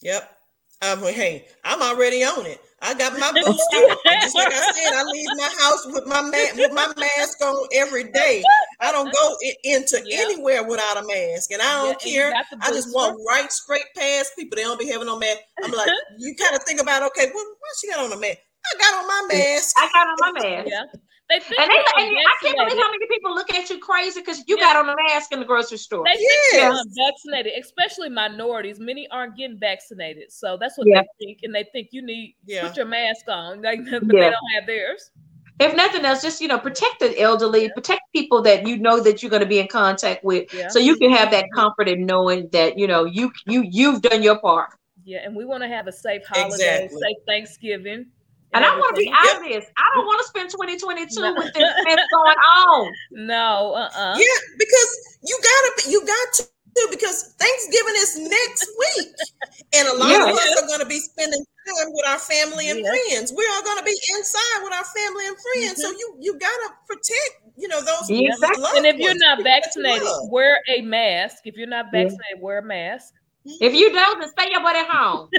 Yep. 0.00 0.39
Um, 0.82 1.00
hey, 1.02 1.46
I'm 1.62 1.82
already 1.82 2.24
on 2.24 2.46
it. 2.46 2.58
I 2.80 2.94
got 2.94 3.18
my 3.18 3.32
booster. 3.34 3.96
Just 4.22 4.34
like 4.34 4.48
I 4.48 4.72
said, 4.72 4.94
I 4.94 5.02
leave 5.04 5.28
my 5.36 5.50
house 5.60 5.86
with 5.86 6.06
my 6.06 6.22
ma- 6.22 6.56
with 6.56 6.72
my 6.72 6.90
mask 6.96 7.40
on 7.42 7.68
every 7.74 8.04
day. 8.04 8.42
I 8.80 8.90
don't 8.90 9.12
go 9.12 9.36
in- 9.42 9.74
into 9.76 10.00
yeah. 10.06 10.20
anywhere 10.20 10.64
without 10.64 10.96
a 10.96 11.06
mask, 11.06 11.50
and 11.50 11.60
I 11.60 11.82
don't 11.82 12.06
yeah, 12.06 12.30
care. 12.30 12.32
I 12.62 12.70
just 12.70 12.94
walk 12.94 13.14
right 13.28 13.52
straight 13.52 13.84
past 13.94 14.32
people. 14.38 14.56
They 14.56 14.62
don't 14.62 14.78
be 14.80 14.88
having 14.88 15.06
no 15.06 15.18
mask. 15.18 15.40
I'm 15.62 15.70
like, 15.72 15.90
you 16.18 16.34
kind 16.34 16.56
of 16.56 16.62
think 16.62 16.80
about, 16.80 17.02
okay, 17.02 17.30
well, 17.34 17.44
why 17.44 17.68
she 17.78 17.88
got 17.88 18.00
on 18.00 18.12
a 18.12 18.18
mask? 18.18 18.38
I 18.64 18.78
got 18.78 18.94
on 19.02 19.06
my 19.06 19.34
mask. 19.34 19.74
I 19.78 19.90
got 19.92 20.06
on 20.08 20.16
my 20.34 20.42
mask. 20.42 20.68
yeah. 20.70 20.84
They 21.30 21.38
think 21.38 21.60
and, 21.60 21.70
they, 21.70 22.08
and 22.08 22.16
I 22.16 22.34
can't 22.42 22.56
believe 22.56 22.82
how 22.82 22.90
many 22.90 23.06
people 23.06 23.32
look 23.32 23.54
at 23.54 23.70
you 23.70 23.78
crazy 23.78 24.20
because 24.20 24.42
you 24.48 24.58
yeah. 24.58 24.64
got 24.64 24.84
on 24.84 24.88
a 24.88 24.96
mask 25.08 25.32
in 25.32 25.38
the 25.38 25.44
grocery 25.44 25.78
store. 25.78 26.04
They 26.04 26.20
yes. 26.20 26.74
think 26.74 26.96
vaccinated, 27.06 27.52
especially 27.62 28.08
minorities. 28.08 28.80
Many 28.80 29.08
aren't 29.12 29.36
getting 29.36 29.56
vaccinated, 29.56 30.32
so 30.32 30.56
that's 30.60 30.76
what 30.76 30.88
yeah. 30.88 31.02
they 31.02 31.26
think, 31.26 31.38
and 31.44 31.54
they 31.54 31.64
think 31.72 31.90
you 31.92 32.02
need 32.02 32.34
yeah. 32.44 32.66
put 32.66 32.76
your 32.76 32.86
mask 32.86 33.28
on, 33.28 33.62
like, 33.62 33.78
but 33.90 34.08
they 34.08 34.18
don't 34.18 34.52
have 34.54 34.66
theirs. 34.66 35.12
If 35.60 35.76
nothing 35.76 36.04
else, 36.04 36.20
just 36.20 36.40
you 36.40 36.48
know, 36.48 36.58
protect 36.58 36.98
the 36.98 37.20
elderly, 37.20 37.70
protect 37.70 38.00
people 38.12 38.42
that 38.42 38.66
you 38.66 38.78
know 38.78 38.98
that 38.98 39.22
you're 39.22 39.30
going 39.30 39.42
to 39.42 39.48
be 39.48 39.60
in 39.60 39.68
contact 39.68 40.24
with, 40.24 40.50
so 40.70 40.80
you 40.80 40.96
can 40.96 41.12
have 41.12 41.30
that 41.30 41.44
comfort 41.54 41.88
in 41.88 42.06
knowing 42.06 42.48
that 42.50 42.76
you 42.76 42.88
know 42.88 43.04
you 43.04 43.30
you 43.46 43.64
you've 43.70 44.02
done 44.02 44.20
your 44.24 44.40
part. 44.40 44.70
Yeah, 45.04 45.20
and 45.24 45.36
we 45.36 45.44
want 45.44 45.62
to 45.62 45.68
have 45.68 45.86
a 45.86 45.92
safe 45.92 46.22
holiday, 46.26 46.86
exactly. 46.86 47.00
safe 47.00 47.16
Thanksgiving. 47.24 48.06
And 48.52 48.64
I 48.64 48.74
want 48.74 48.96
to 48.96 49.02
be 49.02 49.12
out 49.14 49.36
of 49.36 49.42
this. 49.42 49.66
I 49.76 49.86
don't 49.94 50.06
want 50.06 50.20
to 50.22 50.26
spend 50.26 50.50
2022 50.50 51.20
no. 51.20 51.34
with 51.34 51.54
this 51.54 51.72
mess 51.84 52.00
going 52.12 52.36
on. 52.36 52.92
No, 53.12 53.74
uh-uh. 53.74 54.16
Yeah, 54.18 54.40
because 54.58 55.18
you 55.22 55.38
gotta 55.42 55.90
you 55.90 56.04
got 56.06 56.34
to 56.34 56.88
because 56.90 57.34
Thanksgiving 57.38 57.94
is 57.98 58.18
next 58.18 58.70
week. 58.78 59.14
and 59.74 59.88
a 59.88 59.94
lot 59.94 60.10
yeah. 60.10 60.30
of 60.30 60.36
us 60.36 60.62
are 60.62 60.68
gonna 60.68 60.86
be 60.86 60.98
spending 60.98 61.44
time 61.66 61.92
with 61.92 62.08
our 62.08 62.18
family 62.18 62.70
and 62.70 62.80
yeah. 62.80 62.90
friends. 62.90 63.32
We 63.36 63.44
are 63.44 63.62
gonna 63.62 63.82
be 63.82 63.98
inside 64.16 64.60
with 64.62 64.72
our 64.72 64.84
family 64.84 65.26
and 65.26 65.36
friends. 65.36 65.72
Mm-hmm. 65.72 65.80
So 65.80 65.90
you 65.90 66.16
you 66.20 66.38
gotta 66.38 66.74
protect, 66.86 67.54
you 67.56 67.68
know, 67.68 67.80
those 67.80 68.10
yeah. 68.10 68.30
And 68.76 68.86
if 68.86 68.96
you're 68.96 69.18
not 69.18 69.42
vaccinated, 69.42 70.08
wear 70.30 70.60
a 70.68 70.82
mask. 70.82 71.42
If 71.44 71.56
you're 71.56 71.68
not 71.68 71.86
vaccinated, 71.92 72.40
wear 72.40 72.58
a 72.58 72.64
mask. 72.64 73.14
If 73.44 73.74
you 73.74 73.92
don't, 73.92 74.20
then 74.20 74.28
stay 74.28 74.50
your 74.50 74.62
butt 74.62 74.76
at 74.76 74.88
home. 74.88 75.28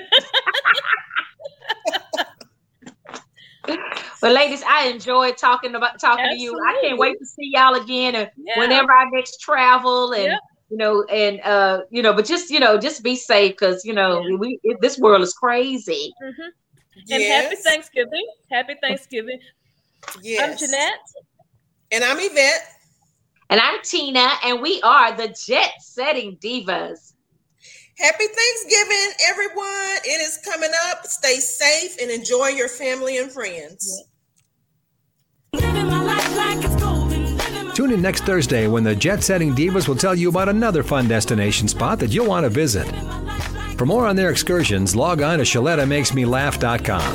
But 3.64 4.34
ladies, 4.34 4.64
I 4.68 4.88
enjoyed 4.88 5.38
talking 5.38 5.76
about 5.76 6.00
talking 6.00 6.26
Absolutely. 6.26 6.38
to 6.38 6.44
you. 6.44 6.60
I 6.68 6.82
can't 6.82 7.00
wait 7.00 7.20
to 7.20 7.26
see 7.26 7.52
y'all 7.54 7.76
again 7.76 8.16
and 8.16 8.30
yeah. 8.38 8.60
whenever 8.60 8.92
I 8.92 9.06
next 9.12 9.40
travel 9.42 10.14
and 10.14 10.26
yep. 10.26 10.40
you 10.70 10.78
know 10.78 11.04
and 11.06 11.42
uh 11.42 11.82
you 11.90 12.02
know 12.02 12.14
but 12.14 12.26
just 12.26 12.50
you 12.50 12.60
know 12.60 12.78
just 12.78 13.04
be 13.04 13.16
safe 13.16 13.54
because 13.54 13.84
you 13.86 13.94
know 13.94 14.22
yeah. 14.22 14.36
we 14.38 14.60
it, 14.64 14.78
this 14.82 14.98
world 14.98 15.22
is 15.22 15.34
crazy. 15.34 16.14
Mm-hmm. 16.24 16.50
Yes. 17.06 17.22
And 17.22 17.24
happy 17.24 17.56
Thanksgiving. 17.56 18.28
Happy 18.52 18.76
Thanksgiving. 18.82 19.40
Yes. 20.22 20.50
I'm 20.50 20.58
Jeanette. 20.58 21.00
And 21.92 22.04
I'm 22.04 22.18
Yvette. 22.20 22.68
And 23.50 23.60
I'm 23.60 23.80
Tina, 23.84 24.30
and 24.46 24.62
we 24.62 24.82
are 24.82 25.12
the 25.16 25.28
Jet 25.28 25.74
Setting 25.82 26.38
Divas. 26.38 27.14
Happy 28.02 28.26
Thanksgiving, 28.26 29.14
everyone. 29.30 29.98
It 30.04 30.22
is 30.22 30.40
coming 30.44 30.72
up. 30.90 31.06
Stay 31.06 31.36
safe 31.36 31.98
and 32.02 32.10
enjoy 32.10 32.48
your 32.48 32.68
family 32.68 33.20
and 33.20 33.32
friends. 33.32 34.04
Tune 37.76 37.92
in 37.92 38.02
next 38.02 38.24
Thursday 38.24 38.68
when 38.68 38.84
the 38.84 38.96
Jet 38.96 39.24
Setting 39.24 39.54
Divas 39.54 39.88
will 39.88 39.96
tell 39.96 40.16
you 40.16 40.30
about 40.30 40.50
another 40.50 40.82
fun 40.82 41.08
destination 41.08 41.68
spot 41.68 42.00
that 42.00 42.10
you'll 42.10 42.26
want 42.26 42.44
to 42.44 42.50
visit. 42.50 42.88
For 43.78 43.86
more 43.86 44.08
on 44.08 44.16
their 44.16 44.32
excursions, 44.32 44.96
log 44.96 45.22
on 45.22 45.38
to 45.38 45.44
ShalettaMakesMeLaugh.com. 45.44 47.14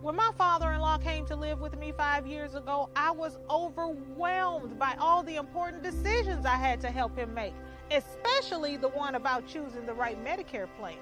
When 0.00 0.14
my 0.14 0.30
father 0.38 0.70
in 0.70 0.80
law 0.80 0.98
came 0.98 1.26
to 1.26 1.34
live 1.34 1.60
with 1.60 1.76
me 1.76 1.92
five 1.96 2.24
years 2.26 2.54
ago, 2.54 2.64
ago, 2.64 2.88
I 2.96 3.10
was 3.10 3.36
overwhelmed 3.50 4.78
by 4.78 4.94
all 4.98 5.22
the 5.22 5.36
important 5.36 5.82
decisions 5.82 6.46
I 6.46 6.56
had 6.56 6.80
to 6.80 6.90
help 6.90 7.16
him 7.16 7.34
make, 7.34 7.52
especially 7.90 8.76
the 8.76 8.88
one 8.88 9.14
about 9.14 9.46
choosing 9.46 9.86
the 9.86 9.94
right 9.94 10.22
Medicare 10.24 10.68
plan. 10.78 10.96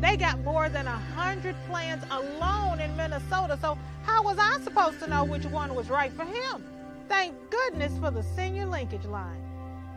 They 0.00 0.16
got 0.16 0.40
more 0.40 0.68
than 0.68 0.86
a 0.86 0.90
hundred 0.90 1.56
plans 1.68 2.04
alone 2.10 2.80
in 2.80 2.94
Minnesota, 2.96 3.58
so 3.60 3.78
how 4.04 4.22
was 4.22 4.38
I 4.38 4.58
supposed 4.60 4.98
to 5.00 5.08
know 5.08 5.24
which 5.24 5.46
one 5.46 5.74
was 5.74 5.88
right 5.88 6.12
for 6.12 6.24
him? 6.24 6.64
Thank 7.08 7.34
goodness 7.50 7.96
for 7.98 8.10
the 8.10 8.22
senior 8.22 8.66
linkage 8.66 9.06
line. 9.06 9.42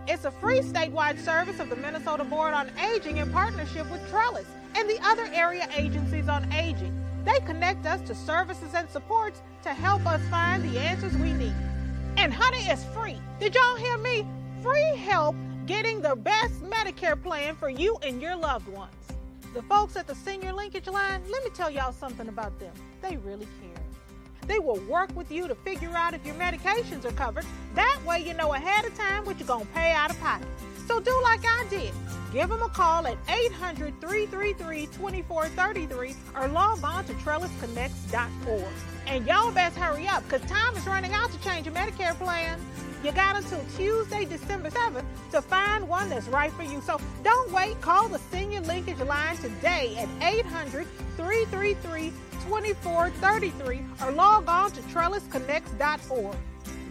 It's 0.07 0.25
a 0.25 0.31
free 0.31 0.59
statewide 0.59 1.19
service 1.23 1.59
of 1.59 1.69
the 1.69 1.75
Minnesota 1.75 2.23
Board 2.23 2.53
on 2.53 2.69
Aging 2.79 3.17
in 3.17 3.31
partnership 3.31 3.89
with 3.89 4.07
Trellis 4.09 4.45
and 4.75 4.89
the 4.89 4.99
other 5.03 5.27
area 5.33 5.67
agencies 5.75 6.29
on 6.29 6.51
aging. 6.53 6.93
They 7.25 7.39
connect 7.39 7.87
us 7.87 8.01
to 8.07 8.13
services 8.13 8.75
and 8.75 8.87
supports 8.89 9.41
to 9.63 9.69
help 9.69 10.05
us 10.05 10.21
find 10.29 10.63
the 10.63 10.77
answers 10.77 11.13
we 11.17 11.33
need. 11.33 11.55
And 12.17 12.31
honey, 12.31 12.59
it's 12.59 12.83
free. 12.85 13.19
Did 13.39 13.55
y'all 13.55 13.75
hear 13.75 13.97
me? 13.97 14.27
Free 14.61 14.95
help 14.97 15.35
getting 15.65 15.99
the 16.01 16.15
best 16.15 16.61
Medicare 16.63 17.21
plan 17.21 17.55
for 17.55 17.69
you 17.69 17.97
and 18.03 18.21
your 18.21 18.35
loved 18.35 18.67
ones. 18.67 18.93
The 19.53 19.63
folks 19.63 19.95
at 19.95 20.05
the 20.05 20.13
Senior 20.13 20.53
Linkage 20.53 20.87
Line, 20.87 21.21
let 21.29 21.43
me 21.43 21.49
tell 21.49 21.69
y'all 21.69 21.91
something 21.91 22.27
about 22.27 22.59
them. 22.59 22.73
They 23.01 23.17
really 23.17 23.47
care. 23.61 23.83
They 24.47 24.59
will 24.59 24.79
work 24.81 25.15
with 25.15 25.31
you 25.31 25.47
to 25.47 25.55
figure 25.55 25.89
out 25.89 26.13
if 26.13 26.23
your 26.25 26.35
medications 26.35 27.03
are 27.05 27.13
covered. 27.13 27.45
That 27.73 27.99
way 28.05 28.19
you 28.19 28.35
know 28.35 28.53
ahead 28.53 28.85
of 28.85 28.95
time 28.95 29.25
what 29.25 29.39
you're 29.39 29.47
going 29.47 29.65
to 29.65 29.71
pay 29.71 29.91
out 29.91 30.11
of 30.11 30.19
pocket. 30.19 30.47
So 30.87 30.99
do 30.99 31.19
like 31.23 31.43
I 31.45 31.65
did. 31.69 31.93
Give 32.31 32.49
them 32.49 32.61
a 32.61 32.69
call 32.69 33.07
at 33.07 33.17
800 33.29 33.99
333 34.01 34.87
2433 34.87 36.15
or 36.35 36.47
log 36.49 36.83
on 36.83 37.05
to 37.05 37.13
trellisconnects.org. 37.13 38.73
And 39.07 39.25
y'all 39.25 39.51
best 39.51 39.77
hurry 39.77 40.07
up 40.07 40.23
because 40.23 40.41
time 40.49 40.75
is 40.75 40.85
running 40.85 41.13
out 41.13 41.31
to 41.31 41.39
change 41.39 41.65
your 41.65 41.75
Medicare 41.75 42.13
plan. 42.15 42.59
You 43.03 43.11
got 43.11 43.35
until 43.35 43.63
Tuesday, 43.77 44.25
December 44.25 44.69
7th 44.69 45.05
to 45.31 45.41
find 45.41 45.87
one 45.87 46.09
that's 46.09 46.27
right 46.27 46.51
for 46.51 46.63
you. 46.63 46.81
So 46.81 46.99
don't 47.23 47.51
wait. 47.51 47.79
Call 47.79 48.09
the 48.09 48.19
Senior 48.31 48.61
Linkage 48.61 48.99
Line 48.99 49.37
today 49.37 49.95
at 49.97 50.09
800 50.21 50.87
333 51.15 52.11
2433 52.49 53.85
or 54.03 54.11
log 54.11 54.49
on 54.49 54.71
to 54.71 54.81
trellisconnects.org. 54.81 56.35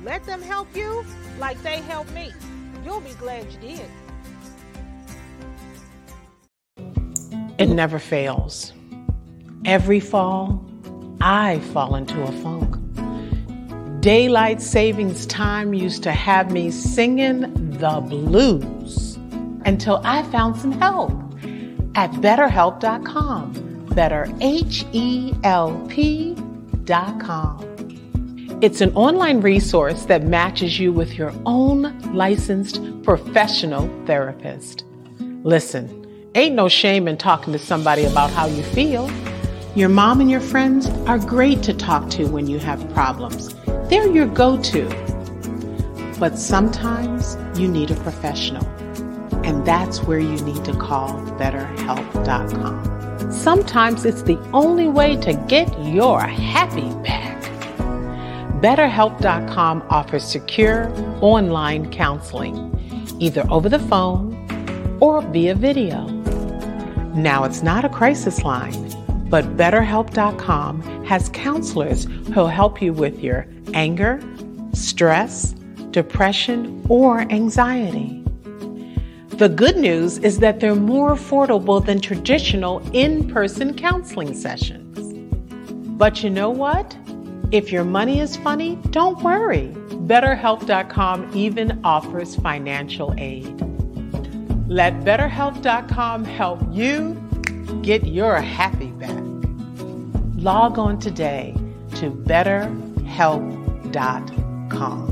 Let 0.04 0.24
them 0.24 0.40
help 0.42 0.74
you 0.74 1.04
like 1.38 1.60
they 1.62 1.80
helped 1.82 2.12
me. 2.12 2.32
You'll 2.84 3.00
be 3.00 3.14
glad 3.14 3.50
you 3.50 3.58
did. 3.60 3.90
It 7.58 7.66
never 7.66 7.98
fails. 7.98 8.72
Every 9.64 10.00
fall, 10.00 10.64
I 11.20 11.60
fall 11.72 11.94
into 11.94 12.20
a 12.22 12.32
funk. 12.42 12.76
Daylight 14.00 14.60
savings 14.60 15.24
time 15.26 15.72
used 15.72 16.02
to 16.02 16.12
have 16.12 16.52
me 16.52 16.70
singing 16.70 17.40
the 17.78 18.00
blues 18.06 19.16
until 19.64 20.02
I 20.04 20.22
found 20.24 20.56
some 20.58 20.72
help 20.72 21.12
at 21.94 22.10
betterhelp.com. 22.12 23.86
Better 23.94 24.30
H 24.40 24.84
E 24.92 25.32
L 25.42 25.86
P.com. 25.88 27.73
It's 28.60 28.80
an 28.80 28.94
online 28.94 29.40
resource 29.40 30.04
that 30.06 30.22
matches 30.22 30.78
you 30.78 30.92
with 30.92 31.18
your 31.18 31.34
own 31.44 31.98
licensed 32.14 32.80
professional 33.02 33.90
therapist. 34.06 34.84
Listen, 35.42 36.28
ain't 36.34 36.54
no 36.54 36.68
shame 36.68 37.08
in 37.08 37.16
talking 37.18 37.52
to 37.52 37.58
somebody 37.58 38.04
about 38.04 38.30
how 38.30 38.46
you 38.46 38.62
feel. 38.62 39.10
Your 39.74 39.88
mom 39.88 40.20
and 40.20 40.30
your 40.30 40.40
friends 40.40 40.88
are 41.06 41.18
great 41.18 41.64
to 41.64 41.74
talk 41.74 42.08
to 42.10 42.26
when 42.26 42.46
you 42.46 42.60
have 42.60 42.88
problems. 42.94 43.54
They're 43.90 44.06
your 44.10 44.26
go 44.26 44.56
to. 44.62 44.86
But 46.20 46.38
sometimes 46.38 47.36
you 47.58 47.66
need 47.66 47.90
a 47.90 47.96
professional, 47.96 48.64
and 49.44 49.66
that's 49.66 50.04
where 50.04 50.20
you 50.20 50.40
need 50.42 50.64
to 50.64 50.74
call 50.74 51.10
BetterHelp.com. 51.38 53.32
Sometimes 53.32 54.04
it's 54.04 54.22
the 54.22 54.38
only 54.52 54.88
way 54.88 55.16
to 55.16 55.34
get 55.48 55.76
your 55.84 56.20
happy 56.20 56.88
back. 57.02 57.33
BetterHelp.com 58.64 59.84
offers 59.90 60.24
secure 60.24 60.90
online 61.20 61.90
counseling, 61.90 62.56
either 63.20 63.44
over 63.50 63.68
the 63.68 63.78
phone 63.78 64.32
or 65.02 65.20
via 65.20 65.54
video. 65.54 66.06
Now, 67.14 67.44
it's 67.44 67.62
not 67.62 67.84
a 67.84 67.90
crisis 67.90 68.42
line, 68.42 68.88
but 69.28 69.58
BetterHelp.com 69.58 70.80
has 71.04 71.28
counselors 71.28 72.04
who'll 72.32 72.46
help 72.46 72.80
you 72.80 72.94
with 72.94 73.22
your 73.22 73.46
anger, 73.74 74.18
stress, 74.72 75.52
depression, 75.90 76.86
or 76.88 77.30
anxiety. 77.30 78.24
The 79.28 79.50
good 79.50 79.76
news 79.76 80.16
is 80.16 80.38
that 80.38 80.60
they're 80.60 80.74
more 80.74 81.10
affordable 81.10 81.84
than 81.84 82.00
traditional 82.00 82.80
in 82.94 83.28
person 83.28 83.74
counseling 83.74 84.32
sessions. 84.32 85.12
But 85.98 86.24
you 86.24 86.30
know 86.30 86.48
what? 86.48 86.96
If 87.54 87.70
your 87.70 87.84
money 87.84 88.18
is 88.18 88.36
funny, 88.36 88.74
don't 88.90 89.22
worry. 89.22 89.68
BetterHelp.com 90.08 91.30
even 91.36 91.80
offers 91.84 92.34
financial 92.34 93.14
aid. 93.16 93.46
Let 94.66 95.04
BetterHelp.com 95.04 96.24
help 96.24 96.58
you 96.72 97.14
get 97.82 98.08
your 98.08 98.40
happy 98.40 98.88
back. 98.88 99.22
Log 100.34 100.80
on 100.80 100.98
today 100.98 101.54
to 101.94 102.10
BetterHelp.com. 102.10 105.03